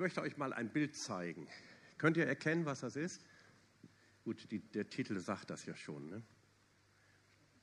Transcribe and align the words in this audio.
möchte 0.00 0.20
euch 0.22 0.36
mal 0.36 0.52
ein 0.52 0.70
Bild 0.70 0.96
zeigen. 0.96 1.46
Könnt 1.98 2.16
ihr 2.16 2.26
erkennen, 2.26 2.64
was 2.64 2.80
das 2.80 2.96
ist? 2.96 3.20
Gut, 4.24 4.50
die, 4.50 4.58
der 4.58 4.88
Titel 4.88 5.20
sagt 5.20 5.50
das 5.50 5.64
ja 5.66 5.76
schon. 5.76 6.08
Ne? 6.08 6.22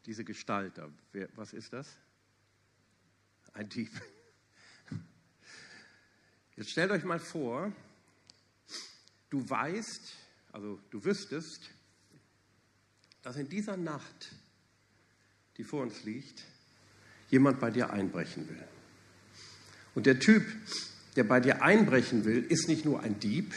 Diese 0.05 0.23
Gestalt 0.23 0.77
da, 0.77 0.89
was 1.35 1.53
ist 1.53 1.73
das? 1.73 1.97
Ein 3.53 3.67
Dieb. 3.67 3.91
Jetzt 6.55 6.71
stellt 6.71 6.91
euch 6.91 7.03
mal 7.03 7.19
vor, 7.19 7.71
du 9.29 9.47
weißt, 9.47 10.13
also 10.51 10.79
du 10.89 11.03
wüsstest, 11.03 11.69
dass 13.21 13.35
in 13.35 13.49
dieser 13.49 13.77
Nacht, 13.77 14.31
die 15.57 15.63
vor 15.63 15.81
uns 15.83 16.03
liegt, 16.03 16.43
jemand 17.29 17.59
bei 17.59 17.71
dir 17.71 17.89
einbrechen 17.91 18.47
will. 18.47 18.63
Und 19.95 20.05
der 20.05 20.19
Typ, 20.19 20.45
der 21.17 21.23
bei 21.23 21.39
dir 21.39 21.63
einbrechen 21.63 22.23
will, 22.23 22.45
ist 22.47 22.69
nicht 22.69 22.85
nur 22.85 23.01
ein 23.01 23.19
Dieb, 23.19 23.51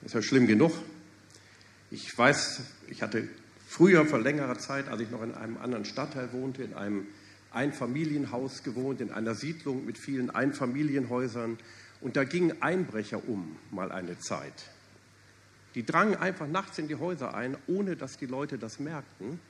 das 0.00 0.06
ist 0.06 0.14
ja 0.14 0.22
schlimm 0.22 0.46
genug. 0.46 0.72
Ich 1.90 2.16
weiß, 2.16 2.62
ich 2.88 3.02
hatte 3.02 3.28
früher 3.68 4.06
vor 4.06 4.18
längerer 4.18 4.58
Zeit, 4.58 4.88
als 4.88 5.02
ich 5.02 5.10
noch 5.10 5.22
in 5.22 5.34
einem 5.34 5.58
anderen 5.58 5.84
Stadtteil 5.84 6.32
wohnte, 6.32 6.62
in 6.62 6.74
einem 6.74 7.06
Einfamilienhaus 7.52 8.62
gewohnt, 8.62 9.00
in 9.00 9.12
einer 9.12 9.34
Siedlung 9.34 9.84
mit 9.84 9.98
vielen 9.98 10.30
Einfamilienhäusern. 10.30 11.58
Und 12.00 12.16
da 12.16 12.24
gingen 12.24 12.60
Einbrecher 12.62 13.28
um, 13.28 13.56
mal 13.70 13.92
eine 13.92 14.18
Zeit. 14.18 14.70
Die 15.74 15.84
drangen 15.84 16.16
einfach 16.16 16.46
nachts 16.46 16.78
in 16.78 16.88
die 16.88 16.96
Häuser 16.96 17.34
ein, 17.34 17.56
ohne 17.66 17.96
dass 17.96 18.16
die 18.16 18.26
Leute 18.26 18.58
das 18.58 18.80
merkten. 18.80 19.40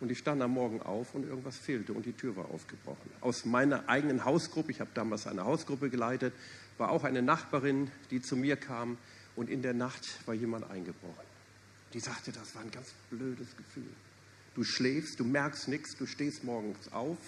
Und 0.00 0.10
ich 0.10 0.18
stand 0.18 0.40
am 0.40 0.52
Morgen 0.52 0.80
auf 0.80 1.14
und 1.14 1.26
irgendwas 1.26 1.56
fehlte 1.56 1.92
und 1.92 2.06
die 2.06 2.14
Tür 2.14 2.34
war 2.36 2.50
aufgebrochen. 2.50 3.10
Aus 3.20 3.44
meiner 3.44 3.88
eigenen 3.88 4.24
Hausgruppe, 4.24 4.70
ich 4.70 4.80
habe 4.80 4.90
damals 4.94 5.26
eine 5.26 5.44
Hausgruppe 5.44 5.90
geleitet, 5.90 6.32
war 6.78 6.90
auch 6.90 7.04
eine 7.04 7.20
Nachbarin, 7.20 7.90
die 8.10 8.22
zu 8.22 8.36
mir 8.36 8.56
kam 8.56 8.96
und 9.36 9.50
in 9.50 9.60
der 9.60 9.74
Nacht 9.74 10.26
war 10.26 10.34
jemand 10.34 10.70
eingebrochen. 10.70 11.26
Die 11.92 12.00
sagte, 12.00 12.32
das 12.32 12.54
war 12.54 12.62
ein 12.62 12.70
ganz 12.70 12.92
blödes 13.10 13.56
Gefühl. 13.56 13.90
Du 14.54 14.64
schläfst, 14.64 15.20
du 15.20 15.24
merkst 15.24 15.68
nichts, 15.68 15.96
du 15.96 16.06
stehst 16.06 16.44
morgens 16.44 16.92
auf 16.92 17.18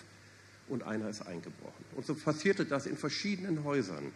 und 0.69 0.83
einer 0.83 1.09
ist 1.09 1.23
eingebrochen. 1.23 1.85
Und 1.95 2.07
so 2.07 2.15
passierte 2.15 2.65
das 2.65 2.87
in 2.87 2.97
verschiedenen 2.97 3.65
Häusern. 3.65 4.13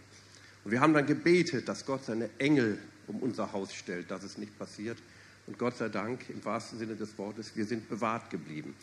Und 0.64 0.70
wir 0.70 0.80
haben 0.80 0.94
dann 0.94 1.06
gebetet, 1.06 1.68
dass 1.68 1.86
Gott 1.86 2.04
seine 2.04 2.30
Engel 2.38 2.78
um 3.06 3.16
unser 3.16 3.52
Haus 3.52 3.74
stellt, 3.74 4.10
dass 4.10 4.24
es 4.24 4.38
nicht 4.38 4.58
passiert. 4.58 4.98
Und 5.46 5.58
Gott 5.58 5.76
sei 5.76 5.88
Dank, 5.88 6.28
im 6.28 6.44
wahrsten 6.44 6.78
Sinne 6.78 6.96
des 6.96 7.16
Wortes, 7.18 7.54
wir 7.54 7.66
sind 7.66 7.88
bewahrt 7.88 8.30
geblieben. 8.30 8.74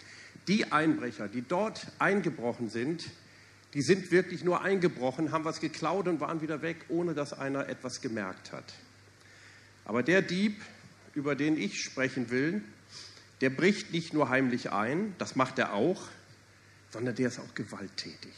Die 0.48 0.72
Einbrecher, 0.72 1.28
die 1.28 1.42
dort 1.42 1.88
eingebrochen 2.00 2.70
sind, 2.70 3.10
die 3.74 3.82
sind 3.82 4.12
wirklich 4.12 4.44
nur 4.44 4.62
eingebrochen, 4.62 5.32
haben 5.32 5.46
was 5.46 5.60
geklaut 5.60 6.08
und 6.08 6.20
waren 6.20 6.42
wieder 6.42 6.62
weg, 6.62 6.86
ohne 6.90 7.14
dass 7.14 7.34
einer 7.34 7.68
etwas 7.68 8.02
gemerkt 8.02 8.52
hat. 8.52 8.74
Aber 9.86 10.04
der 10.04 10.22
Dieb, 10.22 10.62
über 11.16 11.36
den 11.36 11.58
ich 11.58 11.82
sprechen 11.82 12.30
will, 12.30 12.64
der 13.42 13.50
bricht 13.50 13.92
nicht 13.92 14.14
nur 14.14 14.30
heimlich 14.30 14.72
ein, 14.72 15.16
das 15.18 15.36
macht 15.36 15.60
er 15.60 15.74
auch, 15.74 16.08
sondern 16.92 17.16
der 17.16 17.28
ist 17.28 17.40
auch 17.40 17.56
gewalttätig. 17.56 18.34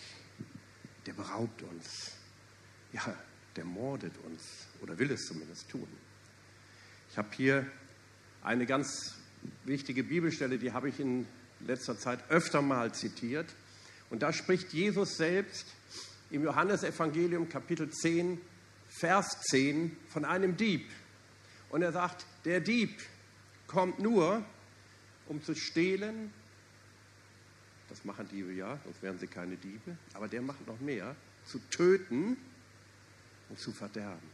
Der 1.06 1.14
beraubt 1.14 1.62
uns. 1.62 2.14
Ja, 2.94 3.16
der 3.56 3.66
mordet 3.66 4.14
uns 4.26 4.68
oder 4.82 4.98
will 4.98 5.12
es 5.12 5.28
zumindest 5.28 5.70
tun. 5.70 5.88
Ich 7.12 7.18
habe 7.18 7.28
hier 7.36 7.66
eine 8.46 8.66
ganz 8.66 9.16
wichtige 9.66 10.04
Bibelstelle, 10.04 10.58
die 10.58 10.72
habe 10.72 10.90
ich 10.90 11.00
in 11.00 11.28
letzter 11.62 11.98
Zeit 11.98 12.20
öfter 12.30 12.62
mal 12.62 12.94
zitiert. 12.94 13.48
Und 14.10 14.22
da 14.22 14.32
spricht 14.32 14.72
Jesus 14.74 15.18
selbst 15.18 15.68
im 16.30 16.44
Johannesevangelium 16.44 17.50
Kapitel 17.50 17.90
10, 17.90 18.40
Vers 18.88 19.42
10 19.50 19.98
von 20.10 20.26
einem 20.26 20.58
Dieb. 20.58 20.88
Und 21.70 21.82
er 21.82 21.92
sagt, 21.92 22.26
der 22.46 22.60
Dieb 22.60 23.02
kommt 23.68 24.00
nur, 24.00 24.44
um 25.28 25.44
zu 25.44 25.56
stehlen. 25.56 26.32
Das 27.90 28.06
machen 28.06 28.28
Diebe 28.30 28.54
ja, 28.54 28.80
sonst 28.84 29.02
wären 29.02 29.18
sie 29.18 29.28
keine 29.28 29.56
Diebe. 29.56 29.98
Aber 30.14 30.28
der 30.28 30.42
macht 30.42 30.66
noch 30.68 30.80
mehr, 30.80 31.16
zu 31.46 31.60
töten 31.72 32.38
und 33.50 33.60
zu 33.60 33.72
verderben. 33.72 34.30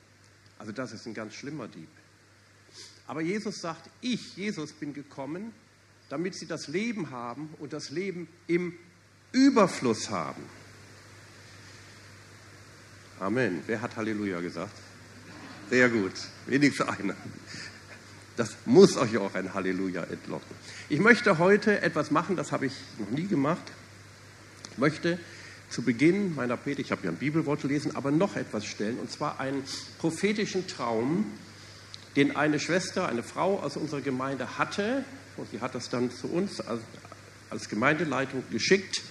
Also 0.60 0.72
das 0.72 0.92
ist 0.92 1.06
ein 1.08 1.14
ganz 1.14 1.34
schlimmer 1.34 1.68
Dieb. 1.68 1.90
Aber 3.08 3.22
Jesus 3.22 3.60
sagt, 3.60 3.90
ich, 4.02 4.38
Jesus, 4.38 4.72
bin 4.72 4.94
gekommen, 4.94 5.52
damit 6.10 6.36
sie 6.36 6.46
das 6.46 6.68
Leben 6.68 7.10
haben 7.12 7.50
und 7.60 7.74
das 7.74 7.90
Leben 7.90 8.28
im 8.48 8.74
Überfluss 9.32 10.10
haben. 10.10 10.44
Amen. 13.20 13.62
Wer 13.68 13.82
hat 13.82 13.96
Halleluja 13.96 14.42
gesagt? 14.42 14.76
Sehr 15.70 15.90
gut. 15.90 16.14
Wenigstens 16.48 16.88
einer. 16.88 17.16
Das 18.36 18.56
muss 18.66 18.98
euch 18.98 19.18
auch 19.18 19.36
ein 19.36 19.54
Halleluja 19.54 20.04
entlocken. 20.04 20.56
Ich 20.90 21.00
möchte 21.00 21.38
heute 21.38 21.82
etwas 21.82 22.12
machen, 22.12 22.36
das 22.36 22.52
habe 22.52 22.66
ich 22.66 22.74
noch 22.98 23.10
nie 23.12 23.28
gemacht. 23.28 23.64
Ich 24.72 24.78
möchte 24.78 25.20
zu 25.70 25.82
Beginn 25.82 26.36
meiner 26.36 26.58
Predigt, 26.58 26.88
ich 26.88 26.92
habe 26.92 27.04
ja 27.06 27.12
ein 27.12 27.18
Bibelwort 27.18 27.62
gelesen, 27.62 27.96
aber 27.96 28.12
noch 28.12 28.36
etwas 28.36 28.66
stellen, 28.66 28.98
und 29.00 29.12
zwar 29.12 29.40
einen 29.40 29.64
prophetischen 30.00 30.68
Traum, 30.68 31.26
den 32.16 32.36
eine 32.36 32.60
Schwester, 32.60 33.08
eine 33.08 33.24
Frau 33.24 33.60
aus 33.60 33.78
unserer 33.78 34.02
Gemeinde 34.02 34.58
hatte. 34.58 35.04
Und 35.38 35.50
sie 35.52 35.62
hat 35.62 35.76
das 35.76 35.90
dann 35.90 36.12
zu 36.12 36.28
uns 36.28 36.62
als, 37.50 37.70
Gemeindeleitung 37.70 38.44
geschickt. 38.52 39.02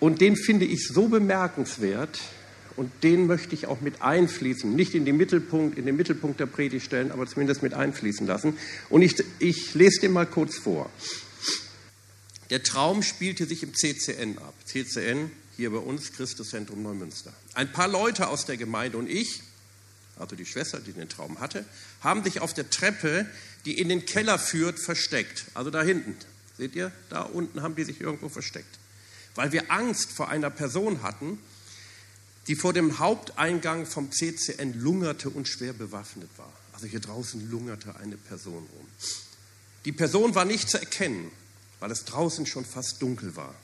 Und 0.00 0.20
den 0.20 0.36
finde 0.36 0.64
ich 0.64 0.88
so 0.88 1.08
bemerkenswert 1.08 2.20
und 2.76 2.92
den 3.02 3.26
möchte 3.26 3.54
ich 3.54 3.66
auch 3.66 3.80
mit 3.80 4.02
einfließen, 4.02 4.74
nicht 4.74 4.94
in 4.94 5.04
den 5.04 5.16
Mittelpunkt, 5.16 5.76
in 5.76 5.84
den 5.84 5.96
Mittelpunkt 5.96 6.38
der 6.38 6.46
Predigt 6.46 6.86
stellen, 6.86 7.10
aber 7.10 7.26
zumindest 7.26 7.62
mit 7.62 7.74
einfließen 7.74 8.26
lassen. 8.26 8.56
Und 8.88 9.02
ich, 9.02 9.16
ich 9.40 9.74
lese 9.74 10.02
den 10.02 10.12
mal 10.12 10.26
kurz 10.26 10.56
vor. 10.56 10.88
Der 12.50 12.62
Traum 12.62 13.02
spielte 13.02 13.46
sich 13.46 13.62
im 13.62 13.74
CCN 13.74 14.38
ab. 14.38 14.54
CCN 14.64 15.30
hier 15.56 15.70
bei 15.70 15.78
uns, 15.78 16.12
Christuszentrum 16.12 16.82
Neumünster. 16.82 17.32
Ein 17.54 17.72
paar 17.72 17.88
Leute 17.88 18.28
aus 18.28 18.46
der 18.46 18.56
Gemeinde 18.56 18.96
und 18.96 19.10
ich 19.10 19.42
also 20.18 20.36
die 20.36 20.46
Schwester, 20.46 20.80
die 20.80 20.92
den 20.92 21.08
Traum 21.08 21.40
hatte, 21.40 21.64
haben 22.00 22.24
sich 22.24 22.40
auf 22.40 22.54
der 22.54 22.70
Treppe, 22.70 23.26
die 23.64 23.78
in 23.78 23.88
den 23.88 24.06
Keller 24.06 24.38
führt, 24.38 24.78
versteckt. 24.78 25.46
Also 25.54 25.70
da 25.70 25.82
hinten. 25.82 26.16
Seht 26.56 26.74
ihr? 26.74 26.90
Da 27.08 27.22
unten 27.22 27.62
haben 27.62 27.76
die 27.76 27.84
sich 27.84 28.00
irgendwo 28.00 28.28
versteckt. 28.28 28.78
Weil 29.34 29.52
wir 29.52 29.70
Angst 29.70 30.10
vor 30.10 30.28
einer 30.28 30.50
Person 30.50 31.02
hatten, 31.02 31.38
die 32.48 32.56
vor 32.56 32.72
dem 32.72 32.98
Haupteingang 32.98 33.86
vom 33.86 34.10
CCN 34.10 34.80
lungerte 34.80 35.30
und 35.30 35.46
schwer 35.46 35.72
bewaffnet 35.72 36.30
war. 36.36 36.52
Also 36.72 36.86
hier 36.86 37.00
draußen 37.00 37.50
lungerte 37.50 37.96
eine 37.96 38.16
Person 38.16 38.66
rum. 38.74 38.86
Die 39.84 39.92
Person 39.92 40.34
war 40.34 40.44
nicht 40.44 40.68
zu 40.68 40.78
erkennen, 40.78 41.30
weil 41.78 41.90
es 41.90 42.04
draußen 42.04 42.46
schon 42.46 42.64
fast 42.64 43.00
dunkel 43.00 43.36
war. 43.36 43.54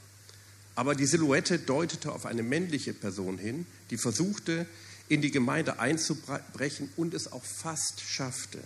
Aber 0.77 0.95
die 0.95 1.07
Silhouette 1.07 1.59
deutete 1.59 2.13
auf 2.13 2.27
eine 2.27 2.43
männliche 2.43 2.93
Person 2.93 3.39
hin, 3.39 3.67
die 3.91 3.99
versuchte, 3.99 4.67
in 5.09 5.21
die 5.21 5.31
Gemeinde 5.31 5.79
einzubrechen 5.79 6.91
und 6.97 7.15
es 7.15 7.31
auch 7.33 7.45
fast 7.45 8.01
schaffte. 8.01 8.59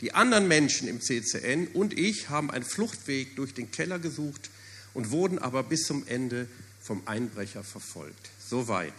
Die 0.00 0.14
anderen 0.14 0.48
Menschen 0.48 0.88
im 0.88 1.00
CCN 1.00 1.68
und 1.68 1.96
ich 1.96 2.28
haben 2.28 2.50
einen 2.50 2.64
Fluchtweg 2.64 3.36
durch 3.36 3.54
den 3.54 3.70
Keller 3.70 4.00
gesucht 4.00 4.50
und 4.94 5.10
wurden 5.10 5.38
aber 5.38 5.62
bis 5.62 5.86
zum 5.86 6.06
Ende 6.08 6.48
vom 6.80 7.06
Einbrecher 7.06 7.62
verfolgt. 7.62 8.30
Soweit. 8.44 8.92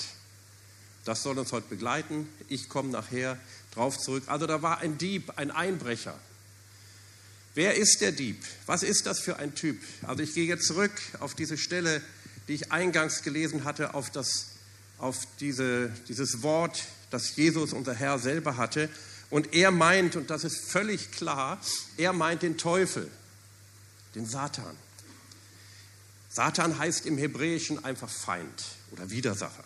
Das 1.04 1.22
soll 1.22 1.38
uns 1.38 1.52
heute 1.52 1.68
begleiten. 1.68 2.30
Ich 2.48 2.70
komme 2.70 2.90
nachher 2.90 3.38
drauf 3.74 3.98
zurück. 4.00 4.24
Also 4.28 4.48
da 4.48 4.62
war 4.62 4.78
ein 4.80 4.98
Dieb, 4.98 5.34
ein 5.36 5.52
Einbrecher. 5.52 6.18
Wer 7.56 7.76
ist 7.76 8.00
der 8.00 8.14
Dieb? 8.14 8.42
Was 8.66 8.82
ist 8.82 9.06
das 9.06 9.20
für 9.20 9.38
ein 9.38 9.54
Typ? 9.54 9.80
Also 10.04 10.24
ich 10.24 10.34
gehe 10.34 10.48
jetzt 10.48 10.66
zurück 10.66 10.94
auf 11.20 11.36
diese 11.36 11.58
Stelle, 11.58 12.02
die 12.48 12.54
ich 12.54 12.72
eingangs 12.72 13.22
gelesen 13.22 13.66
hatte, 13.66 13.94
auf 13.94 14.10
das 14.10 14.53
auf 15.04 15.28
diese, 15.42 15.90
dieses 16.08 16.44
Wort, 16.44 16.86
das 17.12 17.36
Jesus, 17.36 17.74
unser 17.74 17.94
Herr, 17.94 18.20
selber 18.20 18.56
hatte. 18.56 18.90
Und 19.30 19.54
er 19.54 19.70
meint, 19.70 20.16
und 20.16 20.30
das 20.30 20.46
ist 20.46 20.72
völlig 20.72 21.12
klar, 21.12 21.60
er 21.98 22.14
meint 22.14 22.42
den 22.42 22.58
Teufel, 22.58 23.12
den 24.16 24.26
Satan. 24.26 24.78
Satan 26.30 26.80
heißt 26.80 27.06
im 27.06 27.18
Hebräischen 27.18 27.84
einfach 27.84 28.10
Feind 28.10 28.64
oder 28.92 29.10
Widersacher. 29.10 29.64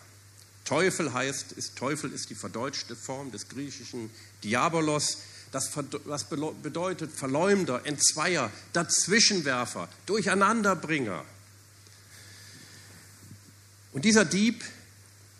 Teufel 0.64 1.12
heißt, 1.14 1.52
ist, 1.52 1.76
Teufel 1.76 2.12
ist 2.12 2.30
die 2.30 2.34
verdeutschte 2.34 2.96
Form 2.96 3.30
des 3.30 3.48
griechischen 3.48 4.10
Diabolos. 4.42 5.18
Das, 5.52 5.70
das 6.06 6.24
bedeutet 6.24 7.12
Verleumder, 7.12 7.86
Entzweier, 7.86 8.50
Dazwischenwerfer, 8.72 9.88
Durcheinanderbringer. 10.04 11.24
Und 13.92 14.04
dieser 14.04 14.26
Dieb 14.26 14.62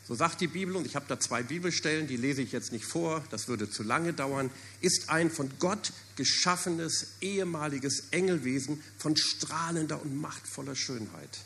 so 0.09 0.15
sagt 0.15 0.41
die 0.41 0.47
Bibel, 0.47 0.75
und 0.75 0.87
ich 0.87 0.97
habe 0.97 1.05
da 1.07 1.21
zwei 1.21 1.43
Bibelstellen, 1.43 2.07
die 2.07 2.17
lese 2.17 2.41
ich 2.41 2.51
jetzt 2.51 2.73
nicht 2.73 2.87
vor, 2.87 3.23
das 3.31 3.47
würde 3.47 3.71
zu 3.71 3.83
lange 3.83 4.15
dauern, 4.15 4.51
ist 4.81 5.11
ein 5.11 5.31
von 5.31 5.51
Gott 5.59 5.93
geschaffenes 6.17 7.09
ehemaliges 7.21 8.05
Engelwesen 8.11 8.83
von 8.97 9.19
strahlender 9.19 10.01
und 10.01 10.19
machtvoller 10.19 10.75
Schönheit. 10.75 11.41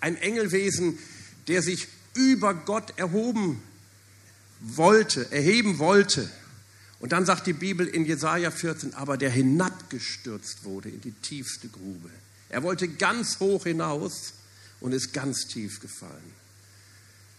Ein 0.00 0.16
Engelwesen, 0.16 0.98
der 1.48 1.62
sich 1.62 1.88
über 2.12 2.52
Gott 2.52 2.92
erhoben 2.98 3.62
wollte, 4.60 5.32
erheben 5.32 5.78
wollte. 5.78 6.30
Und 7.00 7.12
dann 7.12 7.24
sagt 7.24 7.46
die 7.46 7.54
Bibel 7.54 7.86
in 7.86 8.04
Jesaja 8.04 8.50
14, 8.50 8.92
aber 8.92 9.16
der 9.16 9.30
hinabgestürzt 9.30 10.64
wurde 10.64 10.90
in 10.90 11.00
die 11.00 11.12
tiefste 11.12 11.68
Grube. 11.68 12.10
Er 12.50 12.62
wollte 12.62 12.86
ganz 12.86 13.40
hoch 13.40 13.64
hinaus 13.64 14.34
und 14.80 14.92
ist 14.92 15.14
ganz 15.14 15.46
tief 15.46 15.80
gefallen. 15.80 16.43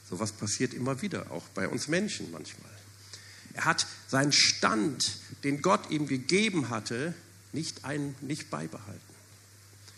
So 0.10 0.19
was 0.19 0.31
passiert 0.31 0.74
immer 0.74 1.02
wieder, 1.02 1.31
auch 1.31 1.48
bei 1.50 1.68
uns 1.68 1.88
Menschen 1.88 2.31
manchmal. 2.31 2.72
Er 3.54 3.66
hat 3.66 3.88
seinen 4.07 4.31
Stand, 4.31 5.19
den 5.44 5.62
Gott 5.62 5.90
ihm 5.90 6.07
gegeben 6.07 6.69
hatte, 6.69 7.13
nicht, 7.54 7.86
ein, 7.86 8.16
nicht 8.22 8.50
beibehalten. 8.50 9.02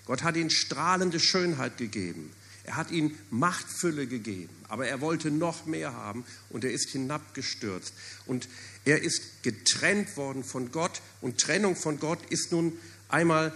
Gott 0.05 0.23
hat 0.23 0.37
ihm 0.37 0.49
strahlende 0.49 1.19
Schönheit 1.19 1.77
gegeben. 1.77 2.31
Er 2.63 2.75
hat 2.75 2.91
ihm 2.91 3.17
Machtfülle 3.29 4.07
gegeben, 4.07 4.53
aber 4.67 4.87
er 4.87 5.01
wollte 5.01 5.31
noch 5.31 5.65
mehr 5.65 5.93
haben 5.93 6.25
und 6.49 6.65
er 6.65 6.71
ist 6.71 6.89
hinabgestürzt. 6.89 7.93
Und 8.25 8.47
er 8.85 9.01
ist 9.01 9.41
getrennt 9.41 10.17
worden 10.17 10.43
von 10.43 10.71
Gott 10.71 11.01
und 11.21 11.39
Trennung 11.39 11.75
von 11.75 11.99
Gott 11.99 12.19
ist 12.29 12.51
nun 12.51 12.73
einmal 13.09 13.53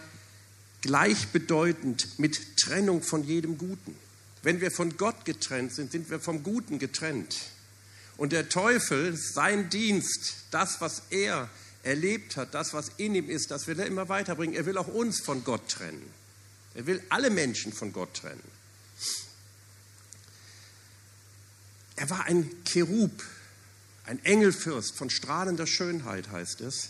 gleichbedeutend 0.81 2.19
mit 2.19 2.57
Trennung 2.57 3.03
von 3.03 3.23
jedem 3.23 3.57
Guten. 3.57 3.95
Wenn 4.43 4.61
wir 4.61 4.71
von 4.71 4.97
Gott 4.97 5.25
getrennt 5.25 5.73
sind, 5.73 5.91
sind 5.91 6.09
wir 6.09 6.19
vom 6.19 6.43
Guten 6.43 6.79
getrennt. 6.79 7.35
Und 8.17 8.31
der 8.31 8.49
Teufel, 8.49 9.15
sein 9.15 9.69
Dienst, 9.69 10.35
das, 10.51 10.81
was 10.81 11.03
er 11.09 11.49
erlebt 11.83 12.37
hat, 12.37 12.53
das, 12.53 12.73
was 12.73 12.91
in 12.97 13.15
ihm 13.15 13.29
ist, 13.29 13.51
das 13.51 13.67
will 13.67 13.79
er 13.79 13.85
immer 13.85 14.09
weiterbringen. 14.09 14.55
Er 14.55 14.65
will 14.65 14.77
auch 14.77 14.87
uns 14.87 15.19
von 15.19 15.43
Gott 15.43 15.67
trennen. 15.69 16.11
Er 16.73 16.85
will 16.85 17.03
alle 17.09 17.29
Menschen 17.29 17.73
von 17.73 17.91
Gott 17.91 18.13
trennen. 18.15 18.41
Er 21.95 22.09
war 22.09 22.25
ein 22.25 22.49
Cherub, 22.65 23.11
ein 24.05 24.23
Engelfürst 24.25 24.95
von 24.95 25.09
strahlender 25.09 25.67
Schönheit, 25.67 26.29
heißt 26.29 26.61
es. 26.61 26.89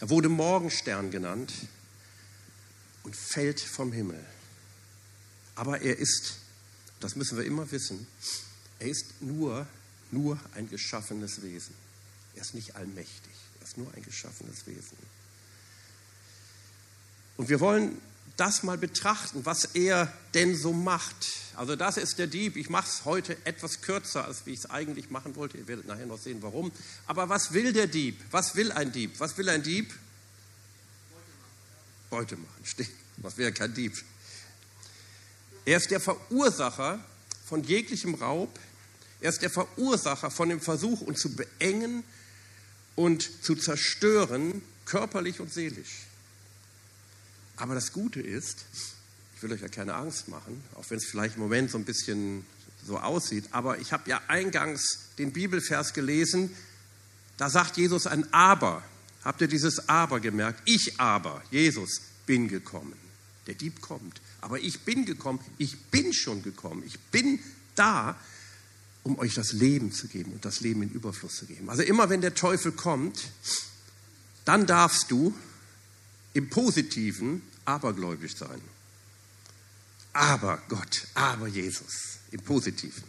Er 0.00 0.10
wurde 0.10 0.28
Morgenstern 0.28 1.10
genannt 1.10 1.52
und 3.04 3.16
fällt 3.16 3.60
vom 3.60 3.92
Himmel. 3.92 4.24
Aber 5.54 5.80
er 5.80 5.98
ist, 5.98 6.38
das 7.02 7.16
müssen 7.16 7.36
wir 7.36 7.44
immer 7.44 7.70
wissen, 7.70 8.06
er 8.78 8.88
ist 8.88 9.20
nur, 9.20 9.66
nur 10.10 10.38
ein 10.54 10.68
geschaffenes 10.68 11.42
Wesen. 11.42 11.74
Er 12.34 12.42
ist 12.42 12.54
nicht 12.54 12.76
allmächtig, 12.76 13.32
er 13.60 13.66
ist 13.66 13.76
nur 13.78 13.92
ein 13.94 14.02
geschaffenes 14.02 14.66
Wesen. 14.66 14.96
Und 17.36 17.48
wir 17.48 17.60
wollen 17.60 18.00
das 18.36 18.62
mal 18.62 18.78
betrachten, 18.78 19.44
was 19.44 19.64
er 19.74 20.12
denn 20.34 20.56
so 20.56 20.72
macht. 20.72 21.16
Also 21.54 21.76
das 21.76 21.96
ist 21.96 22.18
der 22.18 22.26
Dieb. 22.26 22.56
Ich 22.56 22.70
mache 22.70 22.88
es 22.88 23.04
heute 23.04 23.36
etwas 23.44 23.82
kürzer, 23.82 24.24
als 24.24 24.46
wie 24.46 24.52
ich 24.52 24.60
es 24.60 24.70
eigentlich 24.70 25.10
machen 25.10 25.36
wollte. 25.36 25.58
Ihr 25.58 25.68
werdet 25.68 25.86
nachher 25.86 26.06
noch 26.06 26.18
sehen, 26.18 26.40
warum. 26.40 26.72
Aber 27.06 27.28
was 27.28 27.52
will 27.52 27.72
der 27.72 27.86
Dieb? 27.86 28.18
Was 28.30 28.54
will 28.54 28.72
ein 28.72 28.92
Dieb? 28.92 29.18
Was 29.18 29.36
will 29.36 29.48
ein 29.48 29.62
Dieb? 29.62 29.92
Beute 32.10 32.36
machen. 32.36 32.64
Steht. 32.64 32.90
Was 33.18 33.36
wäre 33.36 33.52
kein 33.52 33.74
Dieb? 33.74 33.92
Er 35.64 35.76
ist 35.76 35.90
der 35.90 36.00
Verursacher 36.00 37.04
von 37.46 37.62
jeglichem 37.62 38.14
Raub. 38.14 38.58
Er 39.20 39.30
ist 39.30 39.42
der 39.42 39.50
Verursacher 39.50 40.30
von 40.30 40.48
dem 40.48 40.60
Versuch, 40.60 41.00
uns 41.02 41.20
zu 41.20 41.34
beengen 41.34 42.02
und 42.96 43.44
zu 43.44 43.54
zerstören, 43.54 44.62
körperlich 44.84 45.40
und 45.40 45.52
seelisch. 45.52 46.06
Aber 47.56 47.74
das 47.74 47.92
Gute 47.92 48.20
ist, 48.20 48.64
ich 49.36 49.42
will 49.42 49.52
euch 49.52 49.60
ja 49.60 49.68
keine 49.68 49.94
Angst 49.94 50.28
machen, 50.28 50.62
auch 50.74 50.84
wenn 50.88 50.98
es 50.98 51.04
vielleicht 51.04 51.36
im 51.36 51.42
Moment 51.42 51.70
so 51.70 51.78
ein 51.78 51.84
bisschen 51.84 52.44
so 52.84 52.98
aussieht, 52.98 53.44
aber 53.52 53.78
ich 53.78 53.92
habe 53.92 54.10
ja 54.10 54.20
eingangs 54.26 55.10
den 55.18 55.32
Bibelvers 55.32 55.92
gelesen, 55.92 56.54
da 57.36 57.48
sagt 57.48 57.76
Jesus 57.76 58.06
ein 58.06 58.32
Aber. 58.32 58.82
Habt 59.24 59.40
ihr 59.40 59.48
dieses 59.48 59.88
Aber 59.88 60.18
gemerkt? 60.18 60.60
Ich 60.64 60.98
aber, 60.98 61.42
Jesus, 61.50 62.00
bin 62.26 62.48
gekommen. 62.48 63.01
Der 63.46 63.54
Dieb 63.54 63.80
kommt, 63.80 64.20
aber 64.40 64.60
ich 64.60 64.80
bin 64.80 65.04
gekommen, 65.04 65.40
ich 65.58 65.76
bin 65.86 66.12
schon 66.12 66.42
gekommen, 66.42 66.82
ich 66.86 66.98
bin 66.98 67.40
da, 67.74 68.16
um 69.02 69.18
euch 69.18 69.34
das 69.34 69.52
Leben 69.52 69.92
zu 69.92 70.06
geben 70.06 70.32
und 70.32 70.44
das 70.44 70.60
Leben 70.60 70.82
in 70.82 70.90
Überfluss 70.90 71.36
zu 71.36 71.46
geben. 71.46 71.68
Also 71.68 71.82
immer 71.82 72.08
wenn 72.08 72.20
der 72.20 72.34
Teufel 72.34 72.70
kommt, 72.72 73.30
dann 74.44 74.66
darfst 74.66 75.10
du 75.10 75.34
im 76.34 76.50
Positiven 76.50 77.42
abergläubisch 77.64 78.36
sein. 78.36 78.60
Aber 80.12 80.62
Gott, 80.68 81.06
aber 81.14 81.48
Jesus, 81.48 82.18
im 82.30 82.40
Positiven. 82.42 83.02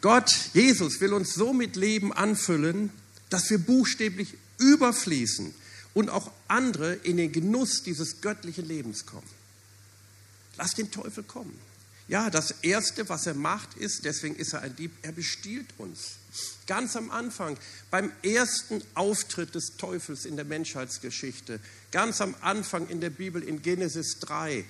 Gott, 0.00 0.30
Jesus 0.52 1.00
will 1.00 1.12
uns 1.12 1.34
so 1.34 1.52
mit 1.52 1.76
Leben 1.76 2.12
anfüllen, 2.12 2.90
dass 3.30 3.50
wir 3.50 3.58
buchstäblich 3.58 4.36
überfließen 4.58 5.54
und 5.96 6.10
auch 6.10 6.30
andere 6.46 6.92
in 6.92 7.16
den 7.16 7.32
Genuss 7.32 7.82
dieses 7.82 8.20
göttlichen 8.20 8.66
Lebens 8.66 9.06
kommen. 9.06 9.26
Lass 10.58 10.74
den 10.74 10.90
Teufel 10.90 11.24
kommen. 11.24 11.58
Ja, 12.06 12.28
das 12.28 12.50
Erste, 12.60 13.08
was 13.08 13.26
er 13.26 13.32
macht, 13.32 13.78
ist, 13.78 14.04
deswegen 14.04 14.36
ist 14.36 14.52
er 14.52 14.60
ein 14.60 14.76
Dieb, 14.76 14.92
er 15.00 15.12
bestiehlt 15.12 15.66
uns. 15.78 16.18
Ganz 16.66 16.96
am 16.96 17.10
Anfang, 17.10 17.56
beim 17.90 18.12
ersten 18.22 18.82
Auftritt 18.92 19.54
des 19.54 19.78
Teufels 19.78 20.26
in 20.26 20.36
der 20.36 20.44
Menschheitsgeschichte, 20.44 21.60
ganz 21.92 22.20
am 22.20 22.34
Anfang 22.42 22.88
in 22.88 23.00
der 23.00 23.08
Bibel 23.08 23.42
in 23.42 23.62
Genesis 23.62 24.18
3, 24.20 24.66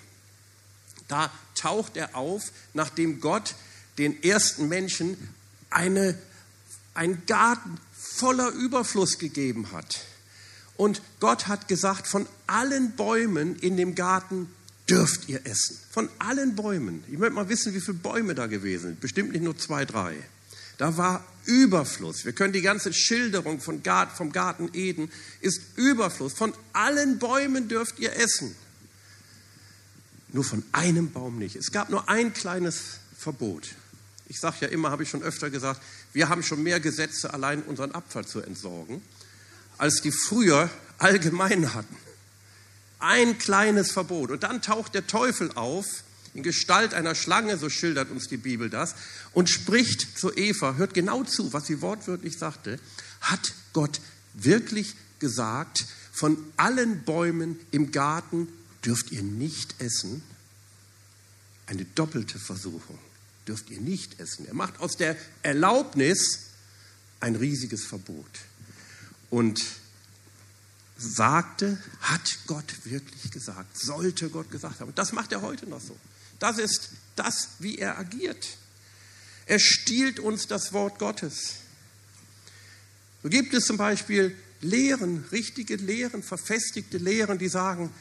da 1.08 1.32
taucht 1.56 1.96
er 1.96 2.14
auf, 2.14 2.52
nachdem 2.72 3.20
Gott 3.20 3.56
den 3.98 4.22
ersten 4.22 4.68
Menschen 4.68 5.16
eine, 5.70 6.16
einen 6.94 7.26
Garten 7.26 7.80
voller 7.92 8.50
Überfluss 8.50 9.18
gegeben 9.18 9.72
hat. 9.72 10.06
Und 10.76 11.00
Gott 11.20 11.48
hat 11.48 11.68
gesagt, 11.68 12.06
von 12.06 12.26
allen 12.46 12.92
Bäumen 12.96 13.56
in 13.56 13.76
dem 13.76 13.94
Garten 13.94 14.48
dürft 14.88 15.28
ihr 15.28 15.44
essen. 15.46 15.78
Von 15.90 16.08
allen 16.18 16.54
Bäumen. 16.54 17.02
Ich 17.10 17.18
möchte 17.18 17.34
mal 17.34 17.48
wissen, 17.48 17.74
wie 17.74 17.80
viele 17.80 17.98
Bäume 17.98 18.34
da 18.34 18.46
gewesen 18.46 18.82
sind. 18.82 19.00
Bestimmt 19.00 19.32
nicht 19.32 19.42
nur 19.42 19.56
zwei, 19.56 19.84
drei. 19.84 20.16
Da 20.78 20.96
war 20.96 21.24
Überfluss. 21.46 22.24
Wir 22.24 22.32
können 22.32 22.52
die 22.52 22.60
ganze 22.60 22.92
Schilderung 22.92 23.60
vom 23.60 23.82
Garten 23.82 24.70
Eden 24.74 25.10
ist 25.40 25.60
Überfluss. 25.76 26.34
Von 26.34 26.52
allen 26.72 27.18
Bäumen 27.18 27.68
dürft 27.68 27.98
ihr 27.98 28.14
essen. 28.14 28.54
Nur 30.32 30.44
von 30.44 30.62
einem 30.72 31.12
Baum 31.12 31.38
nicht. 31.38 31.56
Es 31.56 31.72
gab 31.72 31.88
nur 31.88 32.08
ein 32.08 32.34
kleines 32.34 32.98
Verbot. 33.16 33.68
Ich 34.28 34.40
sage 34.40 34.56
ja 34.62 34.68
immer, 34.68 34.90
habe 34.90 35.04
ich 35.04 35.08
schon 35.08 35.22
öfter 35.22 35.50
gesagt, 35.50 35.80
wir 36.12 36.28
haben 36.28 36.42
schon 36.42 36.62
mehr 36.62 36.80
Gesetze, 36.80 37.32
allein 37.32 37.62
unseren 37.62 37.92
Abfall 37.92 38.26
zu 38.26 38.40
entsorgen, 38.40 39.00
als 39.78 40.00
die 40.00 40.12
früher 40.12 40.70
allgemein 40.98 41.74
hatten. 41.74 41.96
Ein 42.98 43.38
kleines 43.38 43.92
Verbot. 43.92 44.30
Und 44.30 44.42
dann 44.42 44.62
taucht 44.62 44.94
der 44.94 45.06
Teufel 45.06 45.52
auf 45.54 45.86
in 46.36 46.42
Gestalt 46.42 46.92
einer 46.92 47.14
Schlange, 47.14 47.56
so 47.56 47.70
schildert 47.70 48.10
uns 48.10 48.28
die 48.28 48.36
Bibel 48.36 48.68
das, 48.68 48.94
und 49.32 49.48
spricht 49.48 50.18
zu 50.18 50.34
Eva, 50.36 50.74
hört 50.74 50.92
genau 50.92 51.24
zu, 51.24 51.52
was 51.52 51.66
sie 51.66 51.80
wortwörtlich 51.80 52.38
sagte, 52.38 52.78
hat 53.22 53.54
Gott 53.72 54.00
wirklich 54.34 54.94
gesagt, 55.18 55.86
von 56.12 56.36
allen 56.56 57.04
Bäumen 57.04 57.58
im 57.70 57.90
Garten 57.90 58.48
dürft 58.84 59.12
ihr 59.12 59.22
nicht 59.22 59.80
essen? 59.80 60.22
Eine 61.66 61.84
doppelte 61.84 62.38
Versuchung. 62.38 62.98
Dürft 63.48 63.70
ihr 63.70 63.80
nicht 63.80 64.20
essen. 64.20 64.46
Er 64.46 64.54
macht 64.54 64.80
aus 64.80 64.96
der 64.96 65.16
Erlaubnis 65.42 66.50
ein 67.20 67.36
riesiges 67.36 67.84
Verbot. 67.84 68.30
Und 69.30 69.62
sagte, 70.98 71.78
hat 72.00 72.38
Gott 72.46 72.84
wirklich 72.84 73.30
gesagt, 73.30 73.78
sollte 73.78 74.30
Gott 74.30 74.50
gesagt 74.50 74.80
haben. 74.80 74.94
Das 74.94 75.12
macht 75.12 75.32
er 75.32 75.42
heute 75.42 75.66
noch 75.66 75.80
so. 75.80 75.96
Das 76.38 76.58
ist 76.58 76.90
das, 77.16 77.48
wie 77.58 77.78
er 77.78 77.98
agiert. 77.98 78.46
Er 79.46 79.58
stiehlt 79.58 80.18
uns 80.18 80.46
das 80.46 80.72
Wort 80.72 80.98
Gottes. 80.98 81.56
So 83.22 83.28
gibt 83.28 83.54
es 83.54 83.66
zum 83.66 83.76
Beispiel 83.76 84.36
Lehren, 84.60 85.24
richtige 85.32 85.76
Lehren, 85.76 86.22
verfestigte 86.22 86.98
Lehren, 86.98 87.38
die 87.38 87.48
sagen, 87.48 87.92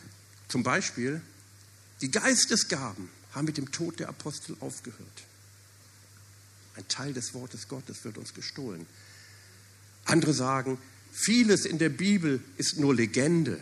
zum 0.48 0.64
Beispiel, 0.64 1.22
die 2.02 2.12
Geistesgaben 2.12 3.10
haben 3.34 3.46
mit 3.46 3.58
dem 3.58 3.72
Tod 3.72 4.00
der 4.00 4.10
Apostel 4.10 4.56
aufgehört. 4.60 5.24
Ein 6.76 6.88
Teil 6.88 7.14
des 7.14 7.34
Wortes 7.34 7.68
Gottes 7.68 8.04
wird 8.04 8.18
uns 8.18 8.34
gestohlen. 8.34 8.86
Andere 10.06 10.34
sagen, 10.34 10.78
Vieles 11.18 11.66
in 11.66 11.78
der 11.78 11.88
Bibel 11.88 12.44
ist 12.58 12.78
nur 12.78 12.94
Legende. 12.94 13.58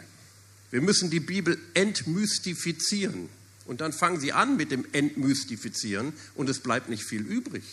Wir 0.72 0.82
müssen 0.82 1.12
die 1.12 1.20
Bibel 1.20 1.60
entmystifizieren. 1.76 3.30
Und 3.66 3.80
dann 3.80 3.94
fangen 3.94 4.20
sie 4.20 4.34
an 4.34 4.58
mit 4.58 4.72
dem 4.72 4.88
Entmystifizieren 4.92 6.14
und 6.34 6.50
es 6.50 6.60
bleibt 6.60 6.90
nicht 6.90 7.04
viel 7.04 7.22
übrig. 7.22 7.64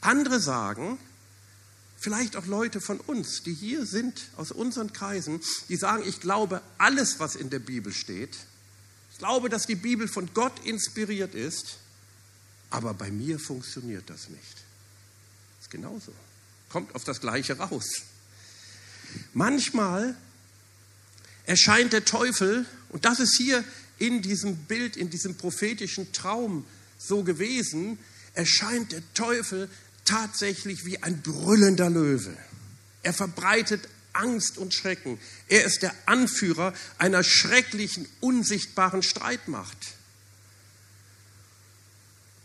Andere 0.00 0.40
sagen, 0.40 0.98
vielleicht 1.98 2.36
auch 2.36 2.46
Leute 2.46 2.80
von 2.80 2.98
uns, 2.98 3.42
die 3.42 3.52
hier 3.52 3.84
sind, 3.84 4.30
aus 4.38 4.52
unseren 4.52 4.94
Kreisen, 4.94 5.42
die 5.68 5.76
sagen, 5.76 6.02
ich 6.06 6.20
glaube 6.20 6.62
alles, 6.78 7.20
was 7.20 7.36
in 7.36 7.50
der 7.50 7.58
Bibel 7.58 7.92
steht. 7.92 8.38
Ich 9.12 9.18
glaube, 9.18 9.50
dass 9.50 9.66
die 9.66 9.76
Bibel 9.76 10.08
von 10.08 10.30
Gott 10.32 10.64
inspiriert 10.64 11.34
ist, 11.34 11.76
aber 12.70 12.94
bei 12.94 13.10
mir 13.10 13.38
funktioniert 13.38 14.08
das 14.08 14.30
nicht. 14.30 14.56
Ist 15.60 15.70
genauso. 15.70 16.12
Kommt 16.68 16.94
auf 16.94 17.04
das 17.04 17.20
Gleiche 17.20 17.58
raus. 17.58 18.02
Manchmal 19.32 20.14
erscheint 21.46 21.92
der 21.92 22.04
Teufel, 22.04 22.66
und 22.90 23.04
das 23.04 23.20
ist 23.20 23.36
hier 23.36 23.64
in 23.98 24.22
diesem 24.22 24.56
Bild, 24.56 24.96
in 24.96 25.10
diesem 25.10 25.36
prophetischen 25.36 26.12
Traum 26.12 26.64
so 26.98 27.22
gewesen, 27.22 27.98
erscheint 28.34 28.92
der 28.92 29.02
Teufel 29.14 29.68
tatsächlich 30.04 30.84
wie 30.84 31.02
ein 31.02 31.22
brüllender 31.22 31.90
Löwe. 31.90 32.36
Er 33.02 33.14
verbreitet 33.14 33.88
Angst 34.12 34.58
und 34.58 34.74
Schrecken. 34.74 35.18
Er 35.48 35.64
ist 35.64 35.82
der 35.82 35.94
Anführer 36.06 36.74
einer 36.98 37.22
schrecklichen, 37.22 38.08
unsichtbaren 38.20 39.02
Streitmacht. 39.02 39.76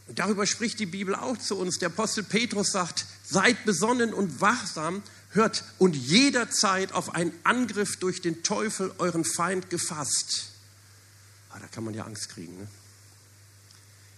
Und 0.07 0.19
darüber 0.19 0.45
spricht 0.45 0.79
die 0.79 0.85
Bibel 0.85 1.15
auch 1.15 1.37
zu 1.37 1.57
uns. 1.57 1.79
Der 1.79 1.89
Apostel 1.89 2.23
Petrus 2.23 2.71
sagt, 2.71 3.05
seid 3.33 3.65
besonnen 3.65 4.13
und 4.13 4.39
wachsam, 4.39 5.01
hört 5.31 5.63
und 5.79 5.95
jederzeit 5.95 6.93
auf 6.93 7.15
einen 7.15 7.33
Angriff 7.43 7.97
durch 7.97 8.21
den 8.21 8.43
Teufel, 8.43 8.91
euren 8.99 9.25
Feind, 9.25 9.69
gefasst. 9.69 10.49
Ah, 11.49 11.59
da 11.59 11.67
kann 11.67 11.83
man 11.83 11.93
ja 11.93 12.05
Angst 12.05 12.29
kriegen. 12.29 12.57
Ne? 12.57 12.67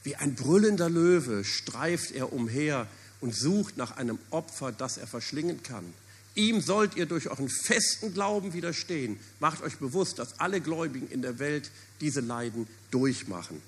Wie 0.04 0.16
ein 0.16 0.36
brüllender 0.36 0.90
Löwe 0.90 1.44
streift 1.44 2.12
er 2.12 2.32
umher 2.32 2.88
und 3.22 3.36
sucht 3.36 3.78
nach 3.78 3.98
einem 3.98 4.20
Opfer, 4.30 4.72
das 4.72 4.98
er 4.98 5.08
verschlingen 5.08 5.64
kann. 5.64 5.94
Ihm 6.36 6.60
sollt 6.60 6.96
ihr 6.96 7.06
durch 7.06 7.30
euren 7.30 7.50
festen 7.50 8.14
Glauben 8.14 8.54
widerstehen. 8.54 9.18
Macht 9.40 9.64
euch 9.64 9.78
bewusst, 9.78 10.20
dass 10.20 10.40
alle 10.40 10.60
Gläubigen 10.60 11.08
in 11.08 11.22
der 11.22 11.40
Welt 11.40 11.72
diese 12.02 12.20
Leiden 12.20 12.68
durchmachen. 12.92 13.62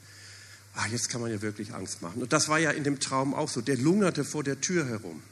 Ah, 0.75 0.85
jetzt 0.91 1.09
kann 1.09 1.21
man 1.21 1.31
ja 1.31 1.41
wirklich 1.41 1.73
Angst 1.73 2.01
machen. 2.01 2.21
Und 2.21 2.33
das 2.33 2.49
war 2.49 2.59
ja 2.59 2.71
in 2.71 2.83
dem 2.83 2.99
Traum 2.99 3.33
auch 3.33 3.49
so. 3.49 3.61
Der 3.61 3.77
lungerte 3.77 4.25
vor 4.25 4.43
der 4.43 4.61
Tür 4.61 4.85
herum. 4.85 5.23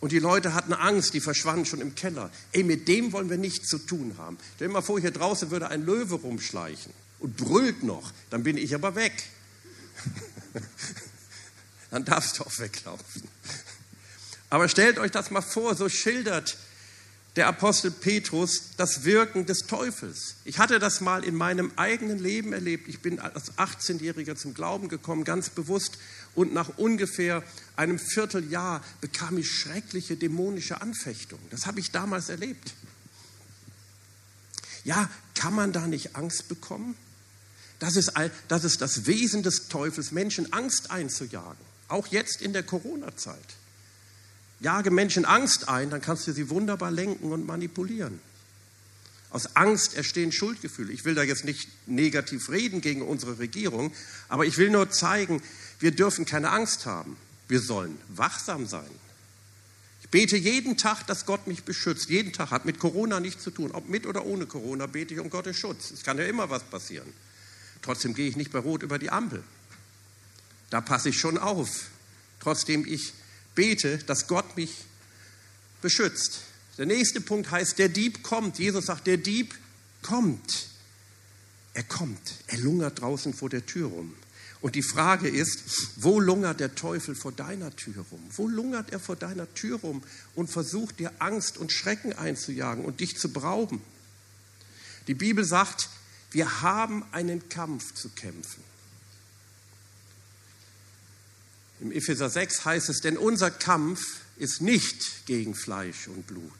Und 0.00 0.12
die 0.12 0.18
Leute 0.18 0.54
hatten 0.54 0.72
Angst, 0.72 1.12
die 1.12 1.20
verschwanden 1.20 1.66
schon 1.66 1.80
im 1.80 1.94
Keller. 1.94 2.30
Ey, 2.52 2.62
mit 2.62 2.88
dem 2.88 3.12
wollen 3.12 3.28
wir 3.28 3.36
nichts 3.36 3.68
zu 3.68 3.78
tun 3.78 4.14
haben. 4.16 4.38
Stell 4.56 4.68
dir 4.68 4.72
mal 4.72 4.80
vor, 4.80 4.98
hier 4.98 5.10
draußen 5.10 5.50
würde 5.50 5.68
ein 5.68 5.84
Löwe 5.84 6.14
rumschleichen 6.14 6.92
und 7.18 7.36
brüllt 7.36 7.82
noch. 7.82 8.12
Dann 8.30 8.42
bin 8.42 8.56
ich 8.56 8.74
aber 8.74 8.94
weg. 8.94 9.12
Dann 11.90 12.04
darfst 12.04 12.38
du 12.38 12.44
auch 12.44 12.58
weglaufen. 12.58 13.22
Aber 14.48 14.68
stellt 14.68 14.98
euch 14.98 15.10
das 15.10 15.30
mal 15.30 15.42
vor, 15.42 15.74
so 15.74 15.88
schildert 15.88 16.56
der 17.36 17.46
Apostel 17.46 17.92
Petrus 17.92 18.70
das 18.76 19.04
Wirken 19.04 19.46
des 19.46 19.60
Teufels. 19.60 20.34
Ich 20.44 20.58
hatte 20.58 20.78
das 20.78 21.00
mal 21.00 21.22
in 21.22 21.36
meinem 21.36 21.72
eigenen 21.76 22.18
Leben 22.18 22.52
erlebt. 22.52 22.88
Ich 22.88 23.00
bin 23.00 23.20
als 23.20 23.52
18-Jähriger 23.56 24.34
zum 24.34 24.54
Glauben 24.54 24.88
gekommen, 24.88 25.24
ganz 25.24 25.48
bewusst. 25.50 25.98
Und 26.34 26.54
nach 26.54 26.78
ungefähr 26.78 27.42
einem 27.76 27.98
Vierteljahr 27.98 28.84
bekam 29.00 29.38
ich 29.38 29.50
schreckliche 29.50 30.16
dämonische 30.16 30.80
Anfechtungen. 30.80 31.44
Das 31.50 31.66
habe 31.66 31.80
ich 31.80 31.90
damals 31.90 32.28
erlebt. 32.28 32.72
Ja, 34.84 35.10
kann 35.34 35.54
man 35.54 35.72
da 35.72 35.86
nicht 35.86 36.16
Angst 36.16 36.48
bekommen? 36.48 36.96
Das 37.78 37.96
ist, 37.96 38.12
das 38.48 38.64
ist 38.64 38.80
das 38.80 39.06
Wesen 39.06 39.42
des 39.42 39.68
Teufels, 39.68 40.12
Menschen 40.12 40.52
Angst 40.52 40.90
einzujagen. 40.90 41.58
Auch 41.88 42.06
jetzt 42.08 42.42
in 42.42 42.52
der 42.52 42.62
Corona-Zeit. 42.62 43.38
Jage 44.60 44.90
Menschen 44.90 45.24
Angst 45.24 45.68
ein, 45.68 45.88
dann 45.90 46.02
kannst 46.02 46.26
du 46.26 46.32
sie 46.32 46.50
wunderbar 46.50 46.90
lenken 46.90 47.32
und 47.32 47.46
manipulieren. 47.46 48.20
Aus 49.30 49.56
Angst 49.56 49.94
entstehen 49.94 50.32
Schuldgefühle. 50.32 50.92
Ich 50.92 51.04
will 51.04 51.14
da 51.14 51.22
jetzt 51.22 51.44
nicht 51.44 51.68
negativ 51.86 52.50
reden 52.50 52.80
gegen 52.80 53.02
unsere 53.02 53.38
Regierung, 53.38 53.92
aber 54.28 54.44
ich 54.44 54.58
will 54.58 54.70
nur 54.70 54.90
zeigen, 54.90 55.40
wir 55.80 55.90
dürfen 55.90 56.26
keine 56.26 56.50
Angst 56.50 56.86
haben. 56.86 57.16
Wir 57.48 57.60
sollen 57.60 57.98
wachsam 58.08 58.66
sein. 58.66 58.90
Ich 60.02 60.08
bete 60.08 60.36
jeden 60.36 60.76
Tag, 60.76 61.06
dass 61.06 61.26
Gott 61.26 61.46
mich 61.46 61.64
beschützt. 61.64 62.08
Jeden 62.10 62.32
Tag 62.32 62.50
hat 62.50 62.64
mit 62.64 62.78
Corona 62.78 63.18
nichts 63.18 63.42
zu 63.42 63.50
tun. 63.50 63.72
Ob 63.72 63.88
mit 63.88 64.06
oder 64.06 64.24
ohne 64.24 64.46
Corona 64.46 64.86
bete 64.86 65.14
ich 65.14 65.20
um 65.20 65.30
Gottes 65.30 65.56
Schutz. 65.56 65.90
Es 65.90 66.04
kann 66.04 66.18
ja 66.18 66.24
immer 66.24 66.50
was 66.50 66.62
passieren. 66.64 67.12
Trotzdem 67.82 68.14
gehe 68.14 68.28
ich 68.28 68.36
nicht 68.36 68.52
bei 68.52 68.58
Rot 68.58 68.82
über 68.82 68.98
die 68.98 69.10
Ampel. 69.10 69.42
Da 70.68 70.80
passe 70.80 71.08
ich 71.08 71.18
schon 71.18 71.38
auf. 71.38 71.88
Trotzdem 72.40 72.86
ich 72.86 73.12
bete, 73.54 73.98
dass 73.98 74.26
Gott 74.26 74.56
mich 74.56 74.70
beschützt. 75.82 76.42
Der 76.78 76.86
nächste 76.86 77.20
Punkt 77.20 77.50
heißt, 77.50 77.78
der 77.78 77.88
Dieb 77.88 78.22
kommt. 78.22 78.58
Jesus 78.58 78.86
sagt, 78.86 79.06
der 79.06 79.16
Dieb 79.16 79.54
kommt. 80.02 80.68
Er 81.74 81.82
kommt. 81.84 82.34
Er 82.46 82.58
lungert 82.58 83.00
draußen 83.00 83.34
vor 83.34 83.48
der 83.48 83.66
Tür 83.66 83.88
rum. 83.88 84.14
Und 84.60 84.74
die 84.74 84.82
Frage 84.82 85.28
ist, 85.28 85.62
wo 85.96 86.20
lungert 86.20 86.60
der 86.60 86.74
Teufel 86.74 87.14
vor 87.14 87.32
deiner 87.32 87.74
Tür 87.74 88.04
rum? 88.10 88.22
Wo 88.36 88.46
lungert 88.46 88.90
er 88.90 89.00
vor 89.00 89.16
deiner 89.16 89.52
Tür 89.54 89.80
rum 89.80 90.02
und 90.34 90.50
versucht 90.50 90.98
dir 90.98 91.12
Angst 91.18 91.56
und 91.56 91.72
Schrecken 91.72 92.12
einzujagen 92.12 92.84
und 92.84 93.00
dich 93.00 93.16
zu 93.16 93.32
berauben? 93.32 93.80
Die 95.06 95.14
Bibel 95.14 95.44
sagt, 95.44 95.88
wir 96.30 96.60
haben 96.60 97.04
einen 97.12 97.48
Kampf 97.48 97.94
zu 97.94 98.10
kämpfen. 98.10 98.62
Im 101.80 101.92
Epheser 101.92 102.28
6 102.28 102.64
heißt 102.66 102.90
es, 102.90 103.00
denn 103.00 103.16
unser 103.16 103.50
Kampf 103.50 104.20
ist 104.36 104.60
nicht 104.60 105.26
gegen 105.26 105.54
Fleisch 105.54 106.08
und 106.08 106.26
Blut. 106.26 106.52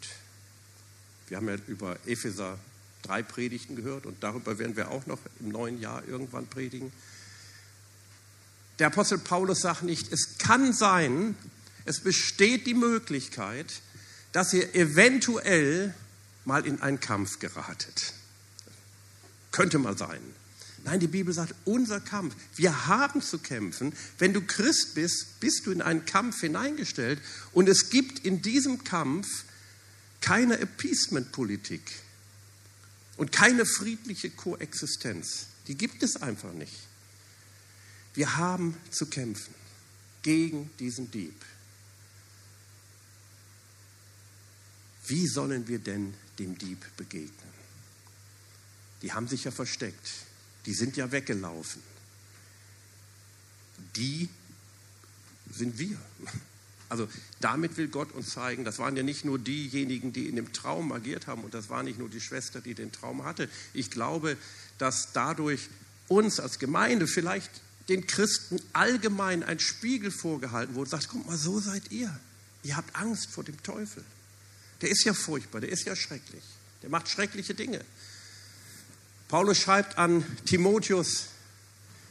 Wir 1.28 1.36
haben 1.36 1.48
ja 1.48 1.56
über 1.66 1.98
Epheser 2.06 2.58
drei 3.02 3.22
Predigten 3.22 3.76
gehört 3.76 4.06
und 4.06 4.22
darüber 4.22 4.58
werden 4.58 4.76
wir 4.76 4.90
auch 4.90 5.06
noch 5.06 5.18
im 5.38 5.50
neuen 5.50 5.80
Jahr 5.80 6.02
irgendwann 6.08 6.46
predigen. 6.46 6.90
Der 8.80 8.86
Apostel 8.86 9.18
Paulus 9.18 9.60
sagt 9.60 9.82
nicht, 9.82 10.10
es 10.10 10.38
kann 10.38 10.72
sein, 10.72 11.36
es 11.84 12.00
besteht 12.00 12.66
die 12.66 12.74
Möglichkeit, 12.74 13.82
dass 14.32 14.54
ihr 14.54 14.74
eventuell 14.74 15.94
mal 16.46 16.66
in 16.66 16.80
einen 16.80 16.98
Kampf 16.98 17.40
geratet. 17.40 18.14
Könnte 19.52 19.78
mal 19.78 19.98
sein. 19.98 20.20
Nein, 20.82 20.98
die 20.98 21.08
Bibel 21.08 21.34
sagt, 21.34 21.54
unser 21.66 22.00
Kampf, 22.00 22.34
wir 22.56 22.86
haben 22.86 23.20
zu 23.20 23.38
kämpfen. 23.38 23.92
Wenn 24.18 24.32
du 24.32 24.40
Christ 24.40 24.94
bist, 24.94 25.40
bist 25.40 25.66
du 25.66 25.72
in 25.72 25.82
einen 25.82 26.06
Kampf 26.06 26.40
hineingestellt 26.40 27.20
und 27.52 27.68
es 27.68 27.90
gibt 27.90 28.20
in 28.20 28.40
diesem 28.40 28.82
Kampf 28.82 29.26
keine 30.22 30.58
Appeasement-Politik 30.58 31.82
und 33.18 33.30
keine 33.30 33.66
friedliche 33.66 34.30
Koexistenz. 34.30 35.48
Die 35.66 35.74
gibt 35.74 36.02
es 36.02 36.16
einfach 36.16 36.54
nicht. 36.54 36.89
Wir 38.14 38.36
haben 38.36 38.76
zu 38.90 39.06
kämpfen 39.06 39.54
gegen 40.22 40.70
diesen 40.78 41.10
Dieb. 41.10 41.34
Wie 45.06 45.26
sollen 45.26 45.66
wir 45.68 45.78
denn 45.78 46.14
dem 46.38 46.56
Dieb 46.58 46.84
begegnen? 46.96 47.50
Die 49.02 49.12
haben 49.12 49.28
sich 49.28 49.44
ja 49.44 49.50
versteckt 49.50 50.08
die 50.66 50.74
sind 50.74 50.96
ja 50.96 51.10
weggelaufen. 51.12 51.82
Die 53.96 54.28
sind 55.50 55.78
wir. 55.78 55.98
Also 56.88 57.08
damit 57.40 57.76
will 57.76 57.88
Gott 57.88 58.12
uns 58.12 58.30
zeigen, 58.30 58.64
das 58.64 58.78
waren 58.78 58.96
ja 58.96 59.02
nicht 59.02 59.24
nur 59.24 59.38
diejenigen, 59.38 60.12
die 60.12 60.28
in 60.28 60.36
dem 60.36 60.52
Traum 60.52 60.90
agiert 60.92 61.28
haben 61.28 61.44
und 61.44 61.54
das 61.54 61.68
war 61.68 61.84
nicht 61.84 61.98
nur 61.98 62.08
die 62.08 62.20
Schwester, 62.20 62.60
die 62.60 62.74
den 62.74 62.90
Traum 62.90 63.24
hatte. 63.24 63.48
Ich 63.72 63.90
glaube, 63.90 64.36
dass 64.78 65.12
dadurch 65.12 65.68
uns 66.08 66.40
als 66.40 66.58
Gemeinde 66.58 67.06
vielleicht 67.06 67.62
den 67.90 68.06
Christen 68.06 68.62
allgemein 68.72 69.42
ein 69.42 69.58
Spiegel 69.58 70.10
vorgehalten 70.12 70.76
wurde, 70.76 70.90
sagt, 70.90 71.08
guck 71.08 71.26
mal, 71.26 71.36
so 71.36 71.58
seid 71.58 71.90
ihr. 71.90 72.18
Ihr 72.62 72.76
habt 72.76 72.94
Angst 72.94 73.30
vor 73.30 73.42
dem 73.42 73.60
Teufel. 73.62 74.04
Der 74.80 74.90
ist 74.90 75.04
ja 75.04 75.12
furchtbar, 75.12 75.60
der 75.60 75.70
ist 75.70 75.84
ja 75.86 75.96
schrecklich. 75.96 76.44
Der 76.82 76.88
macht 76.88 77.08
schreckliche 77.08 77.52
Dinge. 77.52 77.84
Paulus 79.28 79.58
schreibt 79.58 79.98
an 79.98 80.24
Timotheus, 80.46 81.26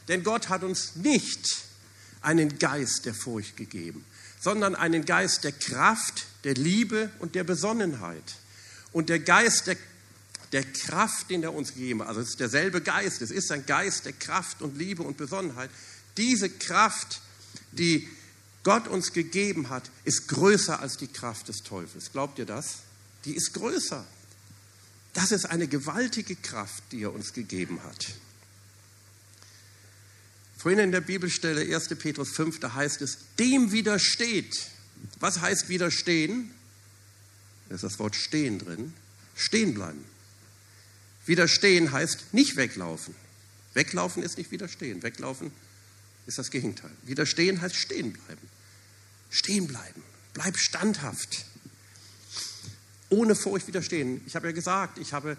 denn 0.08 0.22
Gott 0.22 0.48
hat 0.50 0.62
uns 0.62 0.96
nicht 0.96 1.62
einen 2.20 2.58
Geist 2.58 3.06
der 3.06 3.14
Furcht 3.14 3.56
gegeben, 3.56 4.04
sondern 4.38 4.74
einen 4.74 5.06
Geist 5.06 5.44
der 5.44 5.52
Kraft, 5.52 6.26
der 6.44 6.54
Liebe 6.54 7.10
und 7.20 7.34
der 7.34 7.44
Besonnenheit. 7.44 8.36
Und 8.92 9.08
der 9.08 9.20
Geist 9.20 9.66
der, 9.66 9.76
der 10.52 10.64
Kraft, 10.64 11.30
den 11.30 11.42
er 11.42 11.54
uns 11.54 11.74
gegeben 11.74 12.00
hat, 12.00 12.08
also 12.08 12.20
es 12.20 12.30
ist 12.30 12.40
derselbe 12.40 12.80
Geist, 12.80 13.22
es 13.22 13.30
ist 13.30 13.52
ein 13.52 13.66
Geist 13.66 14.04
der 14.04 14.12
Kraft 14.12 14.62
und 14.62 14.76
Liebe 14.76 15.02
und 15.02 15.16
Besonnenheit. 15.16 15.70
Diese 16.16 16.50
Kraft, 16.50 17.20
die 17.72 18.08
Gott 18.62 18.88
uns 18.88 19.12
gegeben 19.12 19.70
hat, 19.70 19.90
ist 20.04 20.28
größer 20.28 20.80
als 20.80 20.96
die 20.96 21.06
Kraft 21.06 21.48
des 21.48 21.62
Teufels. 21.62 22.12
Glaubt 22.12 22.38
ihr 22.38 22.46
das? 22.46 22.80
Die 23.24 23.34
ist 23.34 23.54
größer. 23.54 24.04
Das 25.12 25.32
ist 25.32 25.46
eine 25.46 25.66
gewaltige 25.66 26.36
Kraft, 26.36 26.82
die 26.92 27.02
er 27.02 27.12
uns 27.12 27.32
gegeben 27.32 27.82
hat. 27.82 28.06
Vorhin 30.56 30.78
in 30.78 30.92
der 30.92 31.00
Bibelstelle 31.00 31.62
1. 31.74 31.88
Petrus 31.96 32.30
5, 32.30 32.60
da 32.60 32.74
heißt 32.74 33.00
es, 33.02 33.18
dem 33.38 33.72
widersteht. 33.72 34.66
Was 35.18 35.40
heißt 35.40 35.68
widerstehen? 35.68 36.50
Da 37.68 37.76
ist 37.76 37.84
das 37.84 37.98
Wort 37.98 38.14
stehen 38.14 38.58
drin. 38.58 38.92
Stehen 39.34 39.72
bleiben. 39.72 40.04
Widerstehen 41.30 41.92
heißt 41.92 42.34
nicht 42.34 42.56
weglaufen. 42.56 43.14
Weglaufen 43.74 44.24
ist 44.24 44.36
nicht 44.36 44.50
widerstehen. 44.50 45.04
Weglaufen 45.04 45.52
ist 46.26 46.38
das 46.38 46.50
Gegenteil. 46.50 46.90
Widerstehen 47.04 47.60
heißt 47.60 47.76
stehen 47.76 48.12
bleiben. 48.14 48.48
Stehen 49.30 49.68
bleiben. 49.68 50.02
Bleib 50.34 50.56
standhaft. 50.56 51.44
Ohne 53.10 53.36
Furcht 53.36 53.68
widerstehen. 53.68 54.20
Ich 54.26 54.34
habe 54.34 54.48
ja 54.48 54.52
gesagt, 54.52 54.98
ich 54.98 55.12
habe 55.12 55.36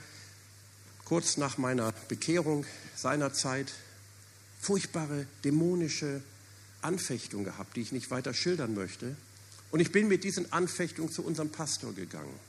kurz 1.04 1.36
nach 1.36 1.58
meiner 1.58 1.92
Bekehrung 2.08 2.66
seinerzeit 2.96 3.74
furchtbare 4.62 5.28
dämonische 5.44 6.24
Anfechtungen 6.82 7.44
gehabt, 7.44 7.76
die 7.76 7.82
ich 7.82 7.92
nicht 7.92 8.12
weiter 8.12 8.34
schildern 8.34 8.76
möchte. 8.76 9.18
Und 9.72 9.82
ich 9.82 9.92
bin 9.92 10.08
mit 10.08 10.24
diesen 10.24 10.54
Anfechtungen 10.54 11.12
zu 11.12 11.22
unserem 11.22 11.50
Pastor 11.50 11.94
gegangen. 11.94 12.40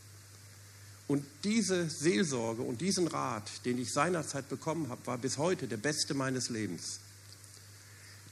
Und 1.09 1.25
diese 1.44 1.90
Seelsorge 1.90 2.62
und 2.62 2.80
diesen 2.80 3.09
Rat, 3.09 3.50
den 3.64 3.78
ich 3.78 3.92
seinerzeit 3.92 4.49
bekommen 4.49 4.88
habe, 4.88 5.06
war 5.06 5.18
bis 5.18 5.37
heute 5.38 5.66
der 5.66 5.76
beste 5.76 6.14
meines 6.14 6.49
Lebens. 6.49 7.00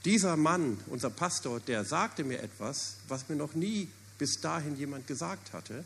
Dieser 0.05 0.35
Mann, 0.35 0.79
unser 0.87 1.09
Pastor, 1.09 1.59
der 1.59 1.85
sagte 1.85 2.23
mir 2.23 2.41
etwas, 2.41 2.95
was 3.07 3.29
mir 3.29 3.35
noch 3.35 3.53
nie 3.53 3.89
bis 4.17 4.39
dahin 4.41 4.77
jemand 4.77 5.05
gesagt 5.05 5.53
hatte. 5.53 5.83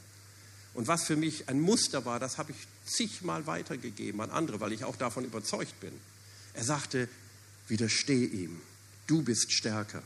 Und 0.73 0.87
was 0.87 1.05
für 1.05 1.15
mich 1.15 1.49
ein 1.49 1.59
Muster 1.59 2.05
war, 2.05 2.19
das 2.19 2.37
habe 2.37 2.51
ich 2.51 2.57
zigmal 2.85 3.47
weitergegeben 3.47 4.21
an 4.21 4.29
andere, 4.29 4.59
weil 4.59 4.73
ich 4.73 4.83
auch 4.83 4.95
davon 4.95 5.25
überzeugt 5.25 5.79
bin. 5.79 5.93
Er 6.53 6.63
sagte, 6.63 7.09
widersteh 7.67 8.25
ihm, 8.25 8.61
du 9.07 9.21
bist 9.21 9.51
stärker. 9.51 10.03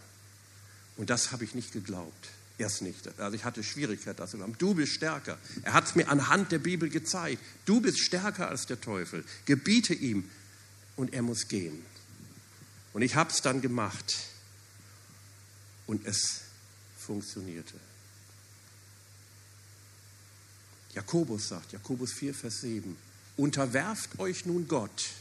Und 0.97 1.09
das 1.09 1.31
habe 1.31 1.43
ich 1.43 1.55
nicht 1.55 1.71
geglaubt. 1.71 2.29
Erst 2.59 2.81
nicht. 2.81 3.07
Also 3.19 3.35
ich 3.35 3.45
hatte 3.45 3.63
Schwierigkeit, 3.63 4.19
das 4.19 4.31
zu 4.31 4.37
glauben. 4.37 4.53
Du 4.57 4.73
bist 4.73 4.91
stärker. 4.91 5.37
Er 5.63 5.71
hat 5.71 5.85
es 5.85 5.95
mir 5.95 6.09
anhand 6.09 6.51
der 6.51 6.59
Bibel 6.59 6.89
gezeigt. 6.89 7.41
Du 7.63 7.79
bist 7.79 7.99
stärker 7.99 8.49
als 8.49 8.65
der 8.65 8.81
Teufel. 8.81 9.23
Gebiete 9.45 9.93
ihm 9.93 10.29
und 10.97 11.13
er 11.13 11.21
muss 11.21 11.47
gehen. 11.47 11.81
Und 12.91 13.01
ich 13.01 13.15
habe 13.15 13.31
es 13.31 13.41
dann 13.41 13.61
gemacht. 13.61 14.17
Und 15.87 16.05
es 16.05 16.41
funktionierte. 16.97 17.75
Jakobus 20.93 21.47
sagt, 21.47 21.71
Jakobus 21.71 22.11
4, 22.11 22.33
Vers 22.33 22.59
7, 22.59 22.97
unterwerft 23.37 24.19
euch 24.19 24.45
nun 24.45 24.67
Gott. 24.67 25.11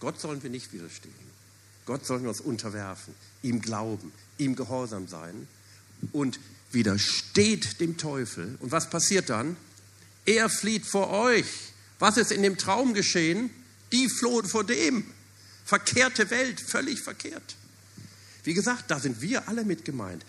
Gott 0.00 0.18
sollen 0.18 0.42
wir 0.42 0.48
nicht 0.48 0.72
widerstehen. 0.72 1.12
Gott 1.84 2.06
sollen 2.06 2.22
wir 2.22 2.30
uns 2.30 2.40
unterwerfen, 2.40 3.14
ihm 3.42 3.60
glauben, 3.60 4.10
ihm 4.38 4.56
gehorsam 4.56 5.06
sein 5.06 5.46
und 6.12 6.40
widersteht 6.72 7.80
dem 7.80 7.96
Teufel. 7.96 8.56
Und 8.60 8.72
was 8.72 8.90
passiert 8.90 9.30
dann? 9.30 9.56
Er 10.24 10.48
flieht 10.48 10.86
vor 10.86 11.10
euch. 11.10 11.46
Was 11.98 12.16
ist 12.16 12.32
in 12.32 12.42
dem 12.42 12.56
Traum 12.58 12.94
geschehen? 12.94 13.50
Die 13.92 14.08
flohen 14.08 14.46
vor 14.46 14.64
dem. 14.64 15.04
Verkehrte 15.64 16.30
Welt, 16.30 16.60
völlig 16.60 17.00
verkehrt. 17.00 17.56
Wie 18.44 18.54
gesagt, 18.54 18.90
da 18.90 18.98
sind 18.98 19.20
wir 19.20 19.48
alle 19.48 19.64
mit 19.64 19.84
gemeint. 19.84 20.24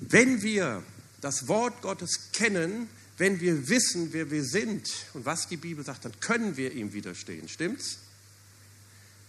Wenn 0.00 0.42
wir 0.42 0.82
das 1.20 1.48
Wort 1.48 1.80
Gottes 1.82 2.32
kennen, 2.32 2.88
wenn 3.18 3.40
wir 3.40 3.68
wissen, 3.68 4.12
wer 4.12 4.30
wir 4.30 4.44
sind 4.44 4.88
und 5.14 5.24
was 5.24 5.48
die 5.48 5.56
Bibel 5.56 5.84
sagt, 5.84 6.04
dann 6.04 6.20
können 6.20 6.56
wir 6.56 6.72
ihm 6.72 6.92
widerstehen. 6.92 7.48
Stimmt's? 7.48 7.98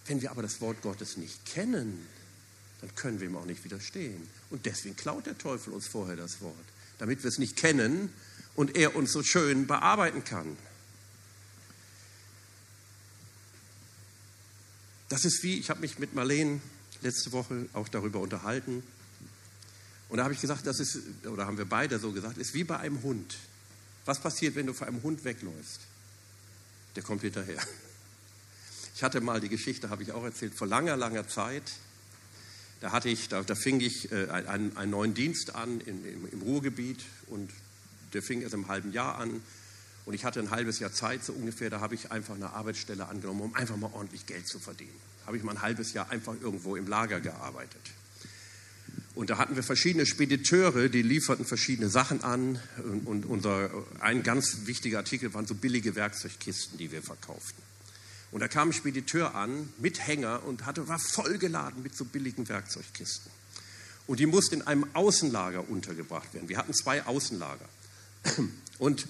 Wenn 0.07 0.21
wir 0.21 0.31
aber 0.31 0.41
das 0.41 0.59
Wort 0.61 0.81
Gottes 0.81 1.17
nicht 1.17 1.45
kennen, 1.45 2.05
dann 2.81 2.93
können 2.95 3.19
wir 3.19 3.27
ihm 3.27 3.35
auch 3.35 3.45
nicht 3.45 3.63
widerstehen. 3.63 4.27
Und 4.49 4.65
deswegen 4.65 4.95
klaut 4.95 5.25
der 5.25 5.37
Teufel 5.37 5.73
uns 5.73 5.87
vorher 5.87 6.15
das 6.15 6.41
Wort, 6.41 6.55
damit 6.99 7.23
wir 7.23 7.29
es 7.29 7.39
nicht 7.39 7.55
kennen 7.55 8.13
und 8.55 8.75
er 8.75 8.95
uns 8.95 9.11
so 9.11 9.23
schön 9.23 9.67
bearbeiten 9.67 10.23
kann. 10.23 10.57
Das 15.09 15.25
ist 15.25 15.41
wie, 15.43 15.57
ich 15.57 15.69
habe 15.69 15.79
mich 15.79 15.99
mit 15.99 16.13
Marleen 16.13 16.61
letzte 17.01 17.31
Woche 17.31 17.67
auch 17.73 17.87
darüber 17.87 18.19
unterhalten. 18.19 18.83
Und 20.09 20.17
da 20.17 20.23
habe 20.23 20.33
ich 20.33 20.41
gesagt, 20.41 20.65
das 20.67 20.79
ist, 20.79 20.99
oder 21.25 21.45
haben 21.45 21.57
wir 21.57 21.65
beide 21.65 21.99
so 21.99 22.11
gesagt, 22.11 22.37
ist 22.37 22.53
wie 22.53 22.63
bei 22.63 22.77
einem 22.77 23.01
Hund. 23.03 23.37
Was 24.05 24.19
passiert, 24.19 24.55
wenn 24.55 24.67
du 24.67 24.73
vor 24.73 24.87
einem 24.87 25.03
Hund 25.03 25.23
wegläufst? 25.23 25.81
Der 26.95 27.03
kommt 27.03 27.21
hinterher. 27.21 27.61
Ich 28.95 29.03
hatte 29.03 29.21
mal 29.21 29.39
die 29.39 29.49
Geschichte, 29.49 29.89
habe 29.89 30.03
ich 30.03 30.11
auch 30.11 30.23
erzählt, 30.23 30.55
vor 30.55 30.65
langer, 30.65 30.97
langer 30.97 31.27
Zeit 31.27 31.63
da, 32.81 32.91
hatte 32.91 33.09
ich, 33.09 33.29
da, 33.29 33.41
da 33.41 33.55
fing 33.55 33.79
ich 33.79 34.11
äh, 34.11 34.29
einen, 34.29 34.75
einen, 34.77 34.91
neuen 34.91 35.13
Dienst 35.13 35.55
an 35.55 35.81
in, 35.81 36.05
im, 36.05 36.27
im 36.31 36.41
Ruhrgebiet 36.41 37.03
und 37.27 37.49
der 38.13 38.21
fing 38.21 38.41
erst 38.41 38.53
im 38.53 38.67
halben 38.67 38.91
Jahr 38.91 39.17
an. 39.17 39.41
Und 40.05 40.13
ich 40.13 40.23
hatte 40.23 40.39
ein 40.39 40.51
halbes 40.51 40.79
Jahr 40.79 40.93
Zeit, 40.93 41.23
so 41.25 41.33
ungefähr, 41.33 41.69
da 41.69 41.81
habe 41.81 41.95
ich 41.95 42.11
einfach 42.11 42.35
eine 42.35 42.51
Arbeitsstelle 42.51 43.07
angenommen, 43.07 43.41
um 43.41 43.55
einfach 43.55 43.75
mal 43.75 43.91
ordentlich 43.93 44.25
Geld 44.25 44.47
zu 44.47 44.59
verdienen. 44.59 44.95
Habe 45.25 45.35
ich 45.35 45.43
mal 45.43 45.51
ein 45.51 45.61
halbes 45.61 45.91
Jahr 45.91 46.09
einfach 46.09 46.33
irgendwo 46.41 46.77
im 46.77 46.87
Lager 46.87 47.19
gearbeitet. 47.19 47.81
Und 49.15 49.31
da 49.31 49.37
hatten 49.37 49.55
wir 49.55 49.63
verschiedene 49.63 50.05
Spediteure, 50.05 50.89
die 50.89 51.01
lieferten 51.01 51.43
verschiedene 51.43 51.89
Sachen 51.89 52.23
an. 52.23 52.59
Und 53.05 53.25
unser, 53.25 53.69
ein 53.99 54.23
ganz 54.23 54.65
wichtiger 54.65 54.99
Artikel 54.99 55.33
waren 55.33 55.47
so 55.47 55.55
billige 55.55 55.95
Werkzeugkisten, 55.95 56.77
die 56.77 56.91
wir 56.91 57.01
verkauften. 57.01 57.66
Und 58.31 58.41
da 58.41 58.47
kam 58.47 58.69
ein 58.69 58.73
Spediteur 58.73 59.35
an 59.35 59.69
mit 59.77 60.05
Hänger 60.05 60.43
und 60.43 60.65
hatte, 60.65 60.87
war 60.87 60.99
vollgeladen 60.99 61.81
mit 61.81 61.95
so 61.95 62.05
billigen 62.05 62.49
Werkzeugkisten. 62.49 63.31
Und 64.05 64.19
die 64.19 64.25
mussten 64.25 64.55
in 64.55 64.61
einem 64.63 64.85
Außenlager 64.93 65.69
untergebracht 65.69 66.33
werden. 66.33 66.49
Wir 66.49 66.57
hatten 66.57 66.73
zwei 66.73 67.05
Außenlager. 67.05 67.65
Und 68.79 69.07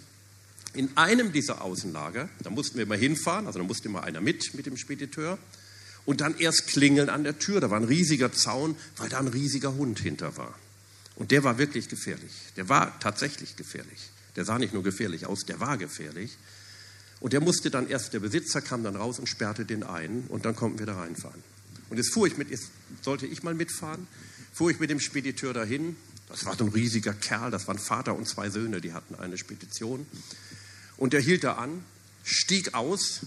in 0.74 0.96
einem 0.96 1.32
dieser 1.32 1.62
Außenlager, 1.62 2.30
da 2.40 2.50
mussten 2.50 2.78
wir 2.78 2.86
mal 2.86 2.98
hinfahren, 2.98 3.48
also 3.48 3.60
da 3.60 3.66
musste 3.66 3.88
immer 3.88 4.04
einer 4.04 4.22
mit, 4.22 4.54
mit 4.54 4.66
dem 4.66 4.78
Spediteur. 4.78 5.38
Und 6.06 6.22
dann 6.22 6.38
erst 6.38 6.68
klingeln 6.68 7.10
an 7.10 7.24
der 7.24 7.38
Tür. 7.38 7.60
Da 7.60 7.70
war 7.70 7.80
ein 7.80 7.84
riesiger 7.84 8.32
Zaun, 8.32 8.78
weil 8.96 9.10
da 9.10 9.20
ein 9.20 9.28
riesiger 9.28 9.74
Hund 9.76 10.00
hinter 10.00 10.38
war. 10.38 10.56
Und 11.16 11.32
der 11.32 11.44
war 11.44 11.58
wirklich 11.58 11.90
gefährlich. 11.90 12.32
Der 12.56 12.70
war 12.70 12.98
tatsächlich 13.00 13.56
gefährlich. 13.56 14.10
Der 14.36 14.46
sah 14.46 14.58
nicht 14.58 14.74
nur 14.74 14.84
gefährlich 14.84 15.26
aus, 15.26 15.46
der 15.46 15.60
war 15.60 15.78
gefährlich. 15.78 16.38
Und 17.20 17.34
der 17.34 17.42
musste 17.42 17.72
dann 17.72 17.88
erst, 17.88 18.14
der 18.14 18.20
Besitzer 18.20 18.62
kam 18.62 18.84
dann 18.84 18.96
raus 18.96 19.20
und 19.20 19.28
sperrte 19.28 19.66
den 19.66 19.84
ein 19.84 20.26
und 20.30 20.46
dann 20.46 20.56
konnten 20.56 20.80
wir 20.80 20.86
da 20.86 21.00
reinfahren. 21.00 21.42
Und 21.90 21.98
jetzt 21.98 22.14
fuhr 22.14 22.28
ich 22.28 22.38
mit, 22.38 22.50
jetzt 22.50 22.70
sollte 23.02 23.26
ich 23.26 23.44
mal 23.44 23.54
mitfahren, 23.54 24.08
fuhr 24.54 24.70
ich 24.70 24.80
mit 24.80 24.90
dem 24.90 25.00
Spediteur 25.00 25.54
dahin. 25.54 25.96
Das 26.30 26.46
war 26.46 26.56
so 26.58 26.66
ein 26.66 26.72
riesiger 26.72 27.14
Kerl, 27.14 27.52
das 27.52 27.68
waren 27.68 27.80
Vater 27.80 28.16
und 28.16 28.28
zwei 28.28 28.50
Söhne, 28.50 28.82
die 28.82 28.94
hatten 28.94 29.16
eine 29.16 29.38
Spedition. 29.38 30.06
Und 30.98 31.14
der 31.14 31.22
hielt 31.22 31.44
da 31.44 31.54
an, 31.54 31.84
stieg 32.24 32.74
aus, 32.74 33.22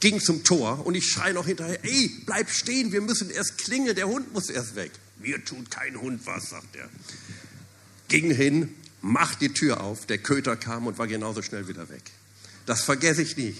ging 0.00 0.20
zum 0.20 0.42
Tor 0.42 0.86
und 0.86 0.94
ich 0.94 1.06
schreie 1.06 1.34
noch 1.34 1.46
hinterher, 1.46 1.78
ey, 1.84 2.10
bleib 2.24 2.50
stehen, 2.50 2.92
wir 2.92 3.00
müssen 3.00 3.30
erst 3.30 3.58
klingeln, 3.58 3.94
der 3.94 4.08
Hund 4.08 4.32
muss 4.32 4.48
erst 4.48 4.74
weg. 4.74 4.92
Mir 5.18 5.44
tut 5.44 5.70
kein 5.70 6.00
Hund 6.00 6.22
was, 6.24 6.50
sagt 6.50 6.76
er. 6.76 6.88
Ging 8.08 8.30
hin, 8.30 8.74
macht 9.02 9.40
die 9.40 9.52
Tür 9.52 9.82
auf, 9.82 10.06
der 10.06 10.18
Köter 10.18 10.56
kam 10.56 10.86
und 10.86 10.98
war 10.98 11.06
genauso 11.06 11.42
schnell 11.42 11.68
wieder 11.68 11.88
weg. 11.88 12.10
Das 12.66 12.82
vergesse 12.82 13.22
ich 13.22 13.36
nie. 13.36 13.56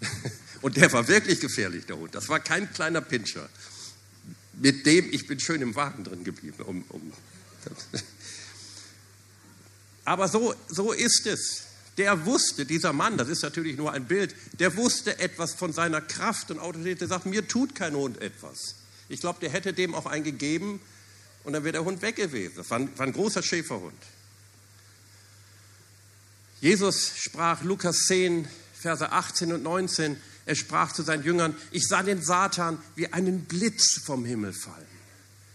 Und 0.62 0.76
der 0.76 0.92
war 0.92 1.08
wirklich 1.08 1.40
gefährlich, 1.40 1.86
der 1.86 1.96
Hund. 1.96 2.14
Das 2.14 2.28
war 2.28 2.40
kein 2.40 2.72
kleiner 2.72 3.00
Pinscher. 3.00 3.48
Mit 4.54 4.86
dem, 4.86 5.12
ich 5.12 5.26
bin 5.26 5.40
schön 5.40 5.60
im 5.60 5.74
Wagen 5.74 6.04
drin 6.04 6.22
geblieben. 6.22 6.62
Um, 6.62 6.84
um. 6.88 7.12
Aber 10.04 10.28
so, 10.28 10.54
so 10.68 10.92
ist 10.92 11.26
es. 11.26 11.64
Der 11.98 12.24
wusste, 12.24 12.64
dieser 12.64 12.92
Mann, 12.92 13.18
das 13.18 13.28
ist 13.28 13.42
natürlich 13.42 13.76
nur 13.76 13.92
ein 13.92 14.06
Bild, 14.06 14.34
der 14.58 14.76
wusste 14.76 15.18
etwas 15.18 15.54
von 15.54 15.72
seiner 15.72 16.00
Kraft 16.00 16.50
und 16.50 16.58
Autorität. 16.58 17.00
Der 17.00 17.08
sagt, 17.08 17.26
mir 17.26 17.46
tut 17.46 17.74
kein 17.74 17.94
Hund 17.94 18.20
etwas. 18.20 18.76
Ich 19.08 19.20
glaube, 19.20 19.40
der 19.40 19.50
hätte 19.50 19.72
dem 19.72 19.94
auch 19.94 20.06
einen 20.06 20.24
gegeben 20.24 20.80
und 21.44 21.52
dann 21.52 21.64
wäre 21.64 21.72
der 21.72 21.84
Hund 21.84 22.00
weg 22.02 22.16
gewesen. 22.16 22.54
Das 22.56 22.70
war 22.70 22.78
ein, 22.78 22.98
war 22.98 23.06
ein 23.06 23.12
großer 23.12 23.42
Schäferhund. 23.42 24.00
Jesus 26.62 27.14
sprach 27.16 27.64
Lukas 27.64 28.04
10, 28.06 28.46
Verse 28.72 29.10
18 29.10 29.52
und 29.52 29.64
19, 29.64 30.16
er 30.46 30.54
sprach 30.54 30.92
zu 30.92 31.02
seinen 31.02 31.24
Jüngern, 31.24 31.56
ich 31.72 31.88
sah 31.88 32.04
den 32.04 32.22
Satan 32.22 32.80
wie 32.94 33.12
einen 33.12 33.46
Blitz 33.46 34.00
vom 34.04 34.24
Himmel 34.24 34.52
fallen. 34.52 34.86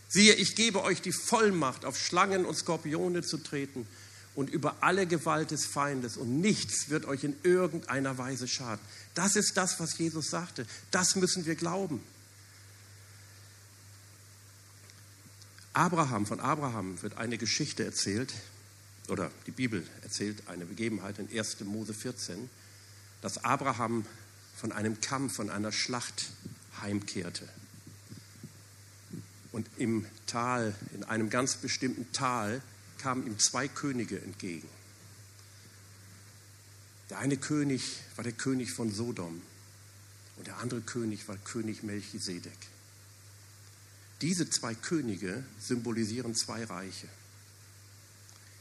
Siehe, 0.09 0.33
ich 0.33 0.55
gebe 0.55 0.83
euch 0.83 1.01
die 1.01 1.13
Vollmacht, 1.13 1.85
auf 1.85 1.97
Schlangen 1.97 2.45
und 2.45 2.57
Skorpione 2.57 3.21
zu 3.21 3.37
treten 3.37 3.87
und 4.35 4.49
über 4.49 4.75
alle 4.81 5.07
Gewalt 5.07 5.51
des 5.51 5.65
Feindes 5.65 6.17
und 6.17 6.41
nichts 6.41 6.89
wird 6.89 7.05
euch 7.05 7.23
in 7.23 7.37
irgendeiner 7.41 8.17
Weise 8.17 8.49
schaden. 8.49 8.83
Das 9.13 9.37
ist 9.37 9.55
das, 9.55 9.79
was 9.79 9.97
Jesus 9.97 10.29
sagte. 10.29 10.65
Das 10.91 11.15
müssen 11.15 11.45
wir 11.45 11.55
glauben. 11.55 12.03
Abraham, 15.71 16.25
von 16.25 16.41
Abraham 16.41 17.01
wird 17.01 17.17
eine 17.17 17.37
Geschichte 17.37 17.85
erzählt, 17.85 18.33
oder 19.07 19.31
die 19.45 19.51
Bibel 19.51 19.85
erzählt 20.01 20.47
eine 20.47 20.65
Begebenheit 20.65 21.19
in 21.19 21.29
1. 21.29 21.61
Mose 21.61 21.93
14, 21.93 22.49
dass 23.21 23.43
Abraham 23.43 24.05
von 24.55 24.71
einem 24.71 24.99
Kampf, 25.01 25.35
von 25.35 25.49
einer 25.49 25.71
Schlacht 25.71 26.29
heimkehrte. 26.81 27.47
Und 29.51 29.67
im 29.77 30.05
Tal, 30.25 30.75
in 30.93 31.03
einem 31.03 31.29
ganz 31.29 31.55
bestimmten 31.55 32.11
Tal, 32.11 32.61
kamen 32.97 33.25
ihm 33.25 33.39
zwei 33.39 33.67
Könige 33.67 34.21
entgegen. 34.21 34.67
Der 37.09 37.19
eine 37.19 37.37
König 37.37 37.99
war 38.15 38.23
der 38.23 38.33
König 38.33 38.71
von 38.71 38.91
Sodom 38.91 39.41
und 40.35 40.47
der 40.47 40.57
andere 40.57 40.81
König 40.81 41.27
war 41.27 41.37
König 41.37 41.83
Melchisedek. 41.83 42.57
Diese 44.21 44.49
zwei 44.49 44.75
Könige 44.75 45.43
symbolisieren 45.59 46.35
zwei 46.35 46.63
Reiche. 46.65 47.07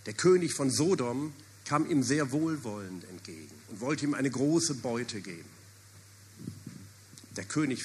Der 0.06 0.14
König 0.14 0.54
von 0.54 0.70
Sodom 0.70 1.34
kam 1.64 1.90
ihm 1.90 2.02
sehr 2.02 2.30
wohlwollend 2.30 3.04
entgegen 3.04 3.54
und 3.68 3.80
wollte 3.80 4.04
ihm 4.04 4.14
eine 4.14 4.30
große 4.30 4.74
Beute 4.74 5.20
geben. 5.20 5.50
Der 7.36 7.44
König 7.44 7.82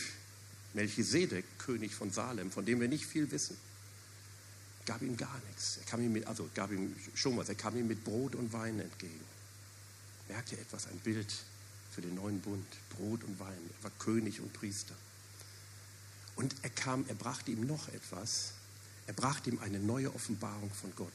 Melchisedek, 0.74 1.44
König 1.58 1.94
von 1.94 2.12
Salem, 2.12 2.52
von 2.52 2.66
dem 2.66 2.80
wir 2.80 2.88
nicht 2.88 3.06
viel 3.06 3.30
wissen, 3.32 3.58
gab 4.86 5.02
ihm 5.02 5.18
gar 5.18 5.42
nichts. 5.48 5.78
Er 5.78 5.84
kam 5.86 6.02
ihm 6.02 6.14
mit, 6.14 6.28
also 6.28 6.48
gab 6.54 6.72
ihm 6.72 6.96
schon 7.16 7.36
was, 7.38 7.50
er 7.50 7.56
kam 7.56 7.76
ihm 7.76 7.88
mit 7.88 8.04
Brot 8.04 8.36
und 8.36 8.54
Wein 8.54 8.80
entgegen. 8.80 9.20
Merkt 10.30 10.52
ihr 10.52 10.60
etwas, 10.60 10.88
ein 10.88 10.98
Bild 11.00 11.34
für 11.92 12.02
den 12.02 12.16
neuen 12.16 12.40
Bund, 12.40 12.66
Brot 12.96 13.24
und 13.24 13.40
Wein. 13.40 13.58
Er 13.80 13.84
war 13.84 13.92
König 14.00 14.40
und 14.40 14.54
Priester. 14.54 14.96
Und 16.36 16.56
er 16.62 16.70
kam, 16.70 17.04
er 17.10 17.16
brachte 17.16 17.52
ihm 17.52 17.66
noch 17.68 17.90
etwas. 17.90 18.54
Er 19.08 19.14
brachte 19.14 19.50
ihm 19.50 19.60
eine 19.60 19.80
neue 19.80 20.14
Offenbarung 20.16 20.72
von 20.72 20.94
Gott. 20.96 21.12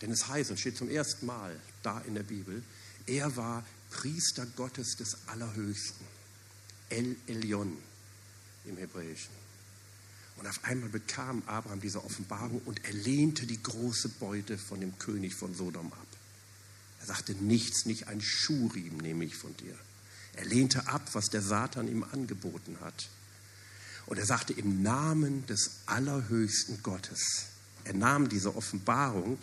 Denn 0.00 0.10
es 0.10 0.28
heißt, 0.28 0.50
und 0.50 0.60
steht 0.60 0.76
zum 0.76 0.90
ersten 0.90 1.26
Mal 1.26 1.58
da 1.82 2.00
in 2.00 2.14
der 2.14 2.22
Bibel, 2.22 2.62
er 3.06 3.36
war 3.36 3.64
Priester 3.90 4.46
Gottes 4.56 4.96
des 4.96 5.16
Allerhöchsten. 5.26 6.06
El 6.88 7.16
Elyon 7.26 7.76
im 8.64 8.76
Hebräischen. 8.76 9.34
Und 10.36 10.46
auf 10.46 10.62
einmal 10.64 10.90
bekam 10.90 11.42
Abraham 11.46 11.80
diese 11.80 12.04
Offenbarung 12.04 12.60
und 12.64 12.84
er 12.84 12.92
lehnte 12.92 13.46
die 13.46 13.62
große 13.62 14.10
Beute 14.20 14.58
von 14.58 14.80
dem 14.80 14.98
König 14.98 15.34
von 15.34 15.54
Sodom 15.54 15.92
ab. 15.92 16.06
Er 17.00 17.06
sagte, 17.06 17.32
nichts, 17.32 17.86
nicht 17.86 18.08
ein 18.08 18.20
Schuhriemen 18.20 18.98
nehme 18.98 19.24
ich 19.24 19.36
von 19.36 19.56
dir. 19.56 19.74
Er 20.34 20.44
lehnte 20.44 20.86
ab, 20.88 21.08
was 21.14 21.26
der 21.26 21.42
Satan 21.42 21.88
ihm 21.88 22.04
angeboten 22.04 22.76
hat. 22.80 23.08
Und 24.06 24.18
er 24.18 24.26
sagte, 24.26 24.52
im 24.52 24.82
Namen 24.82 25.46
des 25.46 25.70
allerhöchsten 25.86 26.82
Gottes. 26.82 27.46
Er 27.84 27.94
nahm 27.94 28.28
diese 28.28 28.54
Offenbarung, 28.54 29.38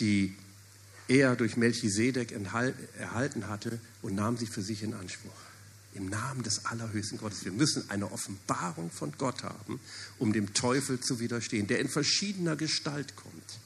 die 0.00 0.34
er 1.08 1.36
durch 1.36 1.56
Melchisedek 1.56 2.32
erhalten 2.32 3.48
hatte, 3.48 3.78
und 4.02 4.14
nahm 4.14 4.36
sie 4.36 4.46
für 4.46 4.62
sich 4.62 4.82
in 4.82 4.94
Anspruch 4.94 5.32
im 5.94 6.08
Namen 6.08 6.42
des 6.42 6.66
allerhöchsten 6.66 7.18
Gottes. 7.18 7.44
Wir 7.44 7.52
müssen 7.52 7.88
eine 7.88 8.10
Offenbarung 8.10 8.90
von 8.90 9.12
Gott 9.16 9.42
haben, 9.42 9.80
um 10.18 10.32
dem 10.32 10.52
Teufel 10.52 11.00
zu 11.00 11.20
widerstehen, 11.20 11.66
der 11.66 11.78
in 11.78 11.88
verschiedener 11.88 12.56
Gestalt 12.56 13.16
kommt. 13.16 13.58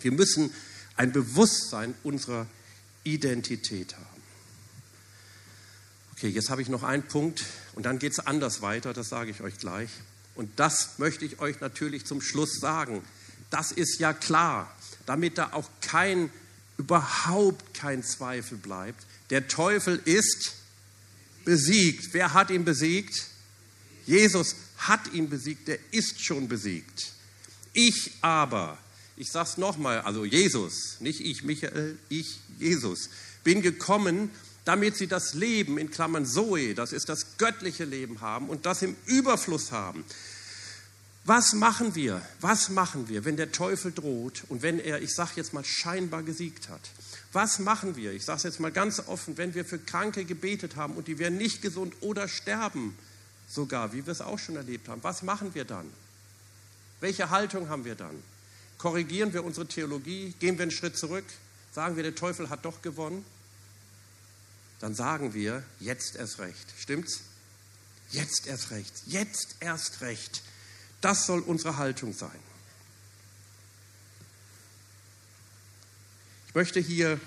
Wir 0.00 0.12
müssen 0.12 0.50
ein 0.96 1.12
Bewusstsein 1.12 1.94
unserer 2.02 2.46
Identität 3.04 3.94
haben. 3.96 4.22
Okay, 6.16 6.28
jetzt 6.28 6.50
habe 6.50 6.62
ich 6.62 6.68
noch 6.68 6.82
einen 6.82 7.04
Punkt 7.04 7.44
und 7.74 7.84
dann 7.84 7.98
geht 7.98 8.12
es 8.12 8.18
anders 8.18 8.62
weiter, 8.62 8.92
das 8.92 9.08
sage 9.08 9.30
ich 9.30 9.42
euch 9.42 9.58
gleich. 9.58 9.90
Und 10.34 10.50
das 10.58 10.98
möchte 10.98 11.24
ich 11.24 11.38
euch 11.38 11.60
natürlich 11.60 12.04
zum 12.04 12.20
Schluss 12.20 12.58
sagen. 12.58 13.02
Das 13.50 13.70
ist 13.70 14.00
ja 14.00 14.12
klar, 14.12 14.74
damit 15.06 15.38
da 15.38 15.52
auch 15.52 15.68
kein, 15.80 16.30
überhaupt 16.76 17.74
kein 17.74 18.02
Zweifel 18.02 18.58
bleibt. 18.58 19.06
Der 19.30 19.48
Teufel 19.48 20.00
ist 20.04 20.54
besiegt. 21.44 22.12
Wer 22.12 22.34
hat 22.34 22.50
ihn 22.50 22.64
besiegt? 22.64 23.28
Jesus 24.04 24.56
hat 24.76 25.12
ihn 25.12 25.28
besiegt, 25.28 25.68
der 25.68 25.78
ist 25.90 26.22
schon 26.22 26.48
besiegt. 26.48 27.12
Ich 27.72 28.12
aber, 28.20 28.78
ich 29.16 29.30
sage 29.30 29.48
es 29.50 29.56
nochmal, 29.56 30.00
also 30.02 30.24
Jesus, 30.24 30.96
nicht 31.00 31.20
ich 31.20 31.42
Michael, 31.42 31.98
ich 32.08 32.38
Jesus, 32.58 33.10
bin 33.42 33.62
gekommen, 33.62 34.30
damit 34.64 34.96
sie 34.96 35.06
das 35.06 35.34
Leben 35.34 35.78
in 35.78 35.90
Klammern 35.90 36.26
Zoe, 36.26 36.74
das 36.74 36.92
ist 36.92 37.08
das 37.08 37.38
göttliche 37.38 37.84
Leben 37.84 38.20
haben 38.20 38.48
und 38.48 38.66
das 38.66 38.82
im 38.82 38.96
Überfluss 39.06 39.72
haben. 39.72 40.04
Was 41.26 41.54
machen 41.54 41.96
wir? 41.96 42.22
Was 42.40 42.68
machen 42.68 43.08
wir, 43.08 43.24
wenn 43.24 43.36
der 43.36 43.50
Teufel 43.50 43.90
droht 43.90 44.44
und 44.48 44.62
wenn 44.62 44.78
er, 44.78 45.02
ich 45.02 45.12
sage 45.12 45.32
jetzt 45.34 45.52
mal, 45.52 45.64
scheinbar 45.64 46.22
gesiegt 46.22 46.68
hat? 46.68 46.80
Was 47.32 47.58
machen 47.58 47.96
wir? 47.96 48.12
Ich 48.12 48.24
sage 48.24 48.36
es 48.36 48.42
jetzt 48.44 48.60
mal 48.60 48.70
ganz 48.70 49.00
offen, 49.08 49.36
wenn 49.36 49.52
wir 49.52 49.64
für 49.64 49.80
Kranke 49.80 50.24
gebetet 50.24 50.76
haben 50.76 50.94
und 50.94 51.08
die 51.08 51.18
werden 51.18 51.36
nicht 51.36 51.62
gesund 51.62 51.94
oder 52.00 52.28
sterben 52.28 52.96
sogar, 53.48 53.92
wie 53.92 54.06
wir 54.06 54.12
es 54.12 54.20
auch 54.20 54.38
schon 54.38 54.54
erlebt 54.54 54.88
haben. 54.88 55.02
Was 55.02 55.24
machen 55.24 55.52
wir 55.56 55.64
dann? 55.64 55.92
Welche 57.00 57.28
Haltung 57.28 57.68
haben 57.68 57.84
wir 57.84 57.96
dann? 57.96 58.22
Korrigieren 58.78 59.32
wir 59.32 59.44
unsere 59.44 59.66
Theologie? 59.66 60.32
Gehen 60.38 60.58
wir 60.58 60.62
einen 60.62 60.70
Schritt 60.70 60.96
zurück? 60.96 61.24
Sagen 61.72 61.96
wir, 61.96 62.04
der 62.04 62.14
Teufel 62.14 62.50
hat 62.50 62.64
doch 62.64 62.82
gewonnen? 62.82 63.24
Dann 64.78 64.94
sagen 64.94 65.34
wir, 65.34 65.64
jetzt 65.80 66.14
erst 66.14 66.38
recht. 66.38 66.74
Stimmt's? 66.78 67.22
Jetzt 68.12 68.46
erst 68.46 68.70
recht. 68.70 68.92
Jetzt 69.06 69.56
erst 69.58 70.02
recht. 70.02 70.42
Das 71.06 71.24
soll 71.24 71.38
unsere 71.38 71.76
Haltung 71.76 72.12
sein. 72.12 72.40
möchte 76.52 76.80
hier 76.80 77.20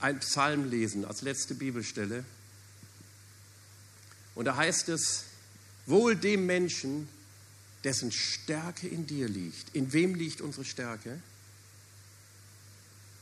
einen 0.00 0.18
Psalm 0.18 0.68
lesen 0.68 1.04
als 1.04 1.22
letzte 1.22 1.54
Bibelstelle. 1.54 2.24
Und 4.34 4.46
da 4.46 4.56
heißt 4.56 4.88
es, 4.88 5.26
wohl 5.86 6.16
dem 6.16 6.46
Menschen, 6.46 7.08
dessen 7.84 8.10
Stärke 8.10 8.88
in 8.88 9.06
dir 9.06 9.28
liegt. 9.28 9.72
In 9.76 9.92
wem 9.92 10.16
liegt 10.16 10.40
unsere 10.40 10.64
Stärke? 10.64 11.20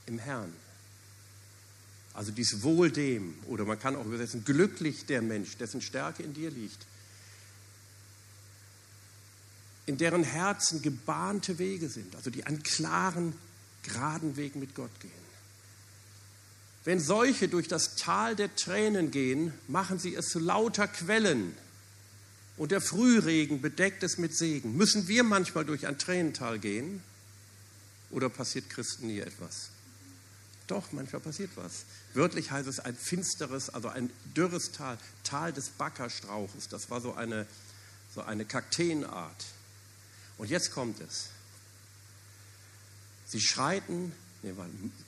Im 0.06 0.18
Herrn. 0.18 0.54
Also 2.14 2.32
dies 2.32 2.62
Wohl 2.62 2.90
dem, 2.90 3.34
oder 3.48 3.66
man 3.66 3.78
kann 3.78 3.96
auch 3.96 4.06
übersetzen, 4.06 4.44
glücklich 4.46 5.04
der 5.04 5.20
Mensch, 5.20 5.58
dessen 5.58 5.82
Stärke 5.82 6.22
in 6.22 6.32
dir 6.32 6.50
liegt. 6.50 6.86
In 9.90 9.98
deren 9.98 10.22
Herzen 10.22 10.82
gebahnte 10.82 11.58
Wege 11.58 11.88
sind, 11.88 12.14
also 12.14 12.30
die 12.30 12.44
einen 12.44 12.62
klaren 12.62 13.34
geraden 13.82 14.36
Weg 14.36 14.54
mit 14.54 14.76
Gott 14.76 15.00
gehen. 15.00 15.10
Wenn 16.84 17.00
solche 17.00 17.48
durch 17.48 17.66
das 17.66 17.96
Tal 17.96 18.36
der 18.36 18.54
Tränen 18.54 19.10
gehen, 19.10 19.52
machen 19.66 19.98
sie 19.98 20.14
es 20.14 20.28
zu 20.28 20.38
lauter 20.38 20.86
Quellen 20.86 21.56
und 22.56 22.70
der 22.70 22.80
Frühregen 22.80 23.60
bedeckt 23.60 24.04
es 24.04 24.16
mit 24.16 24.32
Segen. 24.36 24.76
Müssen 24.76 25.08
wir 25.08 25.24
manchmal 25.24 25.64
durch 25.64 25.88
ein 25.88 25.98
Tränental 25.98 26.60
gehen 26.60 27.02
oder 28.10 28.28
passiert 28.28 28.70
Christen 28.70 29.08
nie 29.08 29.18
etwas? 29.18 29.70
Doch, 30.68 30.92
manchmal 30.92 31.20
passiert 31.20 31.50
was. 31.56 31.84
Wörtlich 32.14 32.52
heißt 32.52 32.68
es 32.68 32.78
ein 32.78 32.94
finsteres, 32.94 33.70
also 33.70 33.88
ein 33.88 34.08
dürres 34.36 34.70
Tal, 34.70 34.98
Tal 35.24 35.52
des 35.52 35.70
Backerstrauches. 35.70 36.68
Das 36.68 36.90
war 36.90 37.00
so 37.00 37.12
eine, 37.12 37.48
so 38.14 38.22
eine 38.22 38.44
Kakteenart. 38.44 39.46
Und 40.40 40.48
jetzt 40.48 40.70
kommt 40.72 40.98
es. 41.02 41.28
Sie 43.26 43.42
schreiten, 43.42 44.10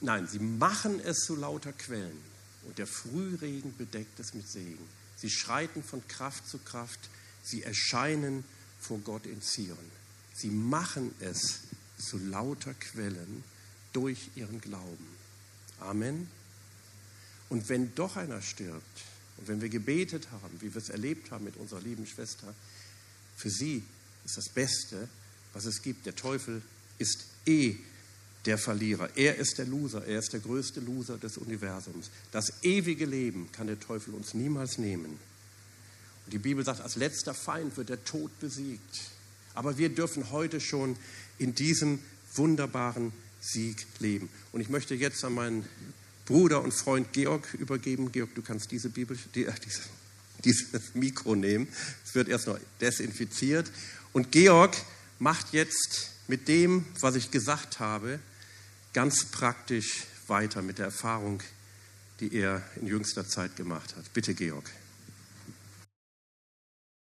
nein, 0.02 0.28
sie 0.28 0.38
machen 0.38 1.00
es 1.00 1.20
zu 1.20 1.36
lauter 1.36 1.72
Quellen 1.72 2.18
und 2.66 2.76
der 2.76 2.86
Frühregen 2.86 3.74
bedeckt 3.78 4.20
es 4.20 4.34
mit 4.34 4.46
Segen. 4.46 4.86
Sie 5.16 5.30
schreiten 5.30 5.82
von 5.82 6.06
Kraft 6.06 6.46
zu 6.46 6.58
Kraft, 6.58 7.00
sie 7.42 7.62
erscheinen 7.62 8.44
vor 8.78 8.98
Gott 8.98 9.24
in 9.24 9.40
Zion. 9.40 9.78
Sie 10.34 10.50
machen 10.50 11.14
es 11.20 11.60
zu 11.96 12.18
lauter 12.18 12.74
Quellen 12.74 13.42
durch 13.94 14.28
ihren 14.34 14.60
Glauben. 14.60 15.08
Amen. 15.80 16.28
Und 17.48 17.70
wenn 17.70 17.94
doch 17.94 18.16
einer 18.16 18.42
stirbt 18.42 19.00
und 19.38 19.48
wenn 19.48 19.62
wir 19.62 19.70
gebetet 19.70 20.30
haben, 20.30 20.60
wie 20.60 20.74
wir 20.74 20.82
es 20.82 20.90
erlebt 20.90 21.30
haben 21.30 21.46
mit 21.46 21.56
unserer 21.56 21.80
lieben 21.80 22.06
Schwester, 22.06 22.54
für 23.34 23.48
sie 23.48 23.82
ist 24.26 24.36
das 24.36 24.50
Beste, 24.50 25.08
was 25.52 25.64
es 25.64 25.82
gibt. 25.82 26.06
Der 26.06 26.16
Teufel 26.16 26.62
ist 26.98 27.26
eh 27.46 27.76
der 28.44 28.58
Verlierer. 28.58 29.10
Er 29.16 29.36
ist 29.36 29.58
der 29.58 29.66
Loser, 29.66 30.04
er 30.04 30.18
ist 30.18 30.32
der 30.32 30.40
größte 30.40 30.80
Loser 30.80 31.18
des 31.18 31.38
Universums. 31.38 32.10
Das 32.32 32.52
ewige 32.62 33.06
Leben 33.06 33.50
kann 33.52 33.66
der 33.66 33.78
Teufel 33.78 34.14
uns 34.14 34.34
niemals 34.34 34.78
nehmen. 34.78 35.18
Und 36.24 36.32
die 36.32 36.38
Bibel 36.38 36.64
sagt, 36.64 36.80
als 36.80 36.96
letzter 36.96 37.34
Feind 37.34 37.76
wird 37.76 37.88
der 37.88 38.04
Tod 38.04 38.30
besiegt. 38.40 39.00
Aber 39.54 39.78
wir 39.78 39.90
dürfen 39.90 40.30
heute 40.30 40.60
schon 40.60 40.96
in 41.38 41.54
diesem 41.54 41.98
wunderbaren 42.34 43.12
Sieg 43.40 43.86
leben. 43.98 44.28
Und 44.52 44.60
ich 44.60 44.68
möchte 44.68 44.94
jetzt 44.94 45.24
an 45.24 45.34
meinen 45.34 45.68
Bruder 46.24 46.62
und 46.62 46.72
Freund 46.72 47.12
Georg 47.12 47.54
übergeben. 47.54 48.12
Georg, 48.12 48.34
du 48.34 48.42
kannst 48.42 48.70
diese 48.70 48.88
Bibel, 48.88 49.18
die, 49.34 49.44
äh, 49.44 49.52
diese, 49.64 49.82
dieses 50.44 50.94
Mikro 50.94 51.34
nehmen. 51.34 51.68
Es 52.04 52.14
wird 52.14 52.28
erst 52.28 52.46
noch 52.46 52.58
desinfiziert. 52.80 53.70
Und 54.12 54.32
Georg 54.32 54.76
macht 55.22 55.52
jetzt 55.52 56.10
mit 56.26 56.48
dem, 56.48 56.84
was 57.00 57.14
ich 57.14 57.30
gesagt 57.30 57.78
habe, 57.78 58.18
ganz 58.92 59.26
praktisch 59.26 60.02
weiter 60.26 60.62
mit 60.62 60.78
der 60.78 60.86
Erfahrung, 60.86 61.40
die 62.18 62.34
er 62.34 62.60
in 62.74 62.88
jüngster 62.88 63.26
Zeit 63.28 63.54
gemacht 63.54 63.94
hat. 63.96 64.12
Bitte, 64.12 64.34
Georg. 64.34 64.68